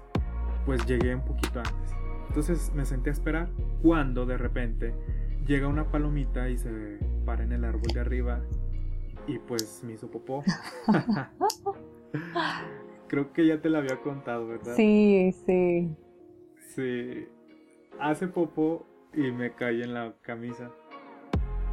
[0.66, 1.95] pues llegué un poquito antes.
[2.28, 3.49] Entonces me senté a esperar
[3.82, 4.93] cuando de repente
[5.45, 8.41] llega una palomita y se para en el árbol de arriba
[9.28, 10.43] y pues me hizo popó.
[13.07, 14.76] Creo que ya te la había contado, ¿verdad?
[14.76, 15.95] Sí, sí.
[16.76, 17.28] Sí.
[17.99, 20.72] Hace popó y me caí en la camisa.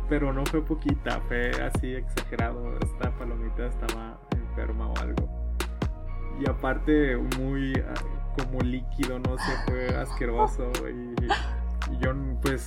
[0.08, 2.78] Pero no fue poquita, fue así exagerado.
[2.78, 5.28] Esta palomita estaba enferma o algo.
[6.38, 7.94] Y aparte, muy ah,
[8.38, 10.70] como líquido, no sé, fue asqueroso.
[10.88, 11.14] Y,
[11.92, 12.12] y yo,
[12.42, 12.66] pues,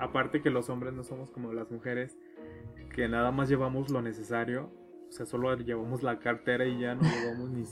[0.00, 2.16] aparte que los hombres no somos como las mujeres,
[2.94, 4.70] que nada más llevamos lo necesario.
[5.08, 7.64] O sea, solo llevamos la cartera y ya no llevamos ni,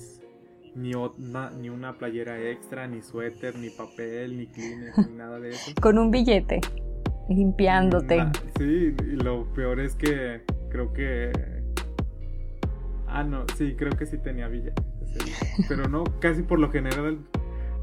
[0.74, 5.50] ni, una, ni una playera extra, ni suéter, ni papel, ni Kleenex, ni nada de
[5.50, 5.72] eso.
[5.80, 6.60] Con un billete.
[7.28, 8.24] Limpiándote.
[8.58, 11.32] Sí, y lo peor es que creo que...
[13.06, 14.72] Ah, no, sí, creo que sí tenía día.
[15.68, 17.18] Pero no, casi por lo general,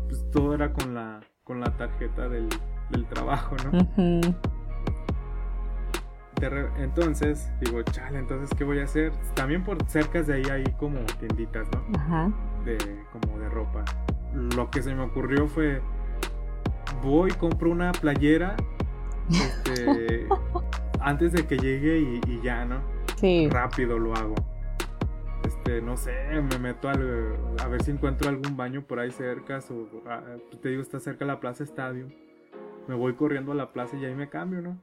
[0.08, 2.50] pues todo era con la, con la tarjeta del,
[2.92, 3.72] del trabajo, ¿no?
[3.72, 4.34] De
[6.78, 9.12] entonces, digo, chale, entonces, ¿qué voy a hacer?
[9.34, 11.98] También por cerca de ahí hay como tienditas, ¿no?
[11.98, 12.32] Ajá.
[12.66, 12.78] de
[13.12, 13.84] como de ropa.
[14.34, 15.82] Lo que se me ocurrió fue
[17.02, 18.56] voy, compro una playera
[19.30, 20.28] este,
[21.00, 22.82] antes de que llegue y, y ya, ¿no?
[23.18, 23.48] Sí.
[23.50, 24.36] Rápido lo hago.
[25.46, 29.60] Este, no sé, me meto al, a ver si encuentro algún baño por ahí cerca.
[29.70, 30.22] O, ah,
[30.62, 32.08] te digo, está cerca la Plaza Estadio.
[32.88, 34.78] Me voy corriendo a la plaza y ahí me cambio, ¿no?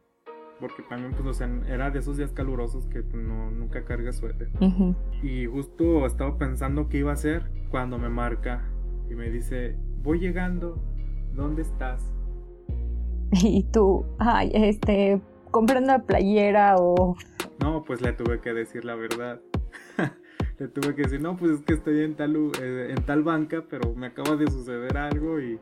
[0.61, 4.17] Porque también, pues, o sea, era de esos días calurosos que pues, no, nunca cargas
[4.17, 4.51] suéter.
[5.23, 8.63] Y justo estaba pensando qué iba a hacer cuando me marca
[9.11, 10.83] y me dice, voy llegando,
[11.35, 12.13] ¿dónde estás?
[13.43, 17.17] Y tú, ay, este, comprando la playera o...
[17.61, 19.41] No, pues le tuve que decir la verdad.
[20.59, 23.65] le tuve que decir, no, pues es que estoy en tal, eh, en tal banca,
[23.69, 25.59] pero me acaba de suceder algo y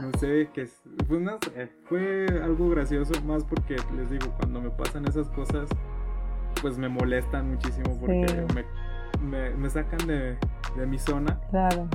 [0.00, 4.60] no sé, que es- pues no sé, fue algo gracioso más porque les digo, cuando
[4.60, 5.68] me pasan esas cosas,
[6.62, 8.54] pues me molestan muchísimo porque Sí.
[8.54, 8.64] me,
[9.28, 10.36] me, me sacan de,
[10.76, 11.88] de mi zona Claro.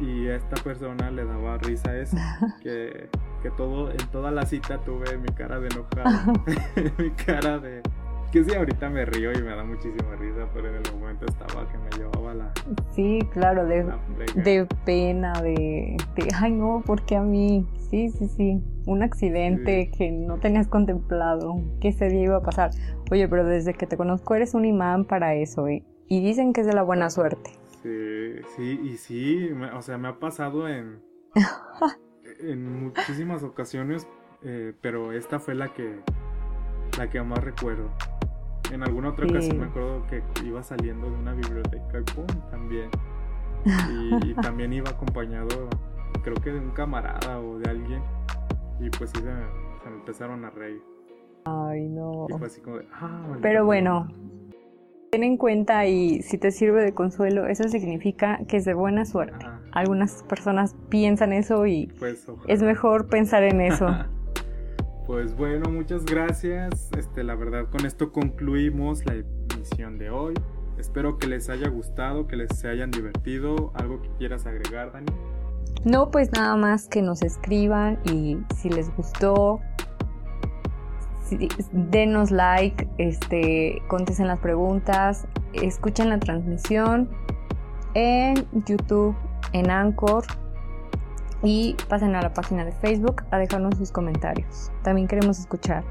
[0.00, 2.16] Y a esta persona le daba risa eso,
[2.62, 3.08] que,
[3.42, 6.32] que todo, en toda la cita tuve mi cara de enojado,
[6.98, 7.82] mi cara de...
[8.32, 11.66] Que sí, ahorita me río y me da muchísima risa, pero en el momento estaba
[11.72, 12.52] que me llevaba la,
[12.90, 13.84] Sí, claro, de,
[14.34, 20.10] de pena, de, de, ay no, porque a mí, sí, sí, sí, un accidente que
[20.10, 22.70] no tenías contemplado, que ese día iba a pasar.
[23.10, 25.82] Oye, pero desde que te conozco eres un imán para eso, ¿eh?
[26.06, 27.50] Y dicen que es de la buena suerte.
[27.82, 31.00] Sí, sí, y sí, me- o sea, me ha pasado en,
[32.40, 34.06] en muchísimas ocasiones,
[34.42, 36.00] eh, pero esta fue la que,
[36.98, 37.88] la que más recuerdo.
[38.72, 39.32] En alguna otra Sí.
[39.32, 42.90] ocasión me acuerdo que iba saliendo de una biblioteca y pum, también.
[43.64, 45.68] Y, y también iba acompañado,
[46.22, 48.02] creo que de un camarada o de alguien.
[48.80, 49.42] Y pues sí, se me,
[49.82, 50.82] se me empezaron a reír.
[51.44, 52.26] Ay, no.
[52.28, 53.62] Y fue así como de, ah, Pero sea".
[53.62, 54.08] bueno,
[55.10, 59.04] ten en cuenta y si te sirve de consuelo, eso significa que es de buena
[59.06, 59.46] suerte.
[59.72, 63.86] Algunas personas piensan eso y pues es mejor pensar en eso.
[65.08, 66.90] Pues bueno, muchas gracias.
[66.98, 69.14] Este, la verdad, con esto concluimos la
[69.54, 70.34] emisión de hoy.
[70.78, 73.72] Espero que les haya gustado, que les se hayan divertido.
[73.74, 75.06] ¿Algo que quieras agregar, Dani?
[75.82, 79.62] No, pues nada más que nos escriban y si les gustó,
[81.72, 87.08] denos like, este, contesten las preguntas, escuchen la transmisión
[87.94, 89.16] en YouTube,
[89.54, 90.24] en Anchor
[91.42, 94.70] y pasen a la página de Facebook a dejarnos sus comentarios.
[94.82, 95.84] También queremos escuchar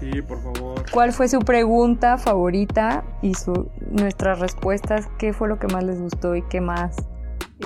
[0.00, 0.82] Sí, por favor.
[0.90, 5.08] ¿Cuál fue su pregunta favorita y su, nuestras respuestas?
[5.18, 6.96] ¿Qué fue lo que más les gustó y qué más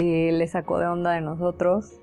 [0.00, 2.00] eh, les sacó de onda de nosotros?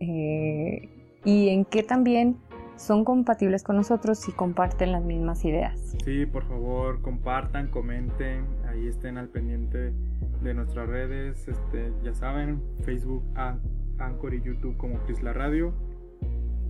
[0.00, 2.38] Eh, y en qué también
[2.76, 5.78] son compatibles con nosotros y comparten las mismas ideas.
[6.02, 9.92] Sí, por favor, compartan, comenten, ahí estén al pendiente
[10.42, 13.22] de nuestras redes, este, ya saben, Facebook,
[14.04, 15.72] Anchor y YouTube como Prisla Radio.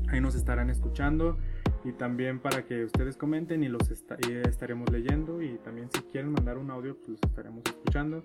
[0.08, 1.38] Ahí nos estarán escuchando
[1.84, 6.58] y también para que ustedes comenten y los estaremos leyendo y también si quieren mandar
[6.58, 8.22] un audio pues los estaremos escuchando.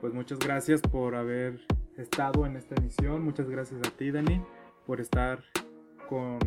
[0.00, 1.60] Pues muchas gracias por haber
[1.96, 4.42] estado en esta emisión, muchas gracias a ti Dani
[4.86, 5.42] por estar
[6.08, 6.38] con,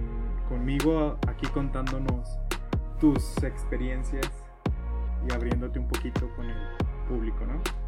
[0.48, 2.30] conmigo aquí contándonos
[3.00, 4.30] tus experiencias
[5.28, 6.58] y abriéndote un poquito con el
[7.08, 7.79] público, ¿no?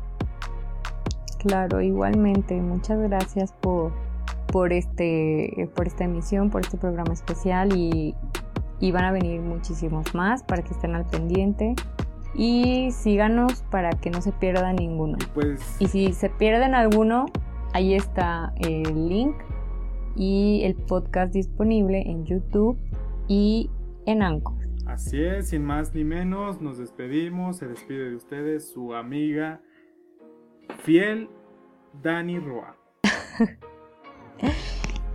[1.42, 2.62] Claro, igualmente.
[2.62, 3.92] Muchas gracias por,
[4.52, 8.14] por, este, por esta emisión, por este programa especial y,
[8.80, 11.74] y van a venir muchísimos más para que estén al pendiente
[12.36, 15.18] y síganos para que no se pierda ninguno.
[15.34, 17.26] Pues, y si se pierden alguno,
[17.74, 19.36] ahí está el link
[20.16, 22.78] y el podcast disponible en YouTube
[23.28, 23.72] y
[24.06, 24.62] en Anchor.
[24.86, 29.60] Así es, sin más ni menos, nos despedimos, se despide de ustedes su amiga
[30.84, 31.30] fiel
[32.02, 32.76] Dani Roa.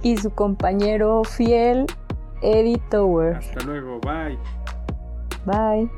[0.02, 1.86] y su compañero fiel
[2.42, 3.36] Eddie Tower.
[3.36, 4.38] Hasta luego, bye.
[5.44, 5.90] Bye.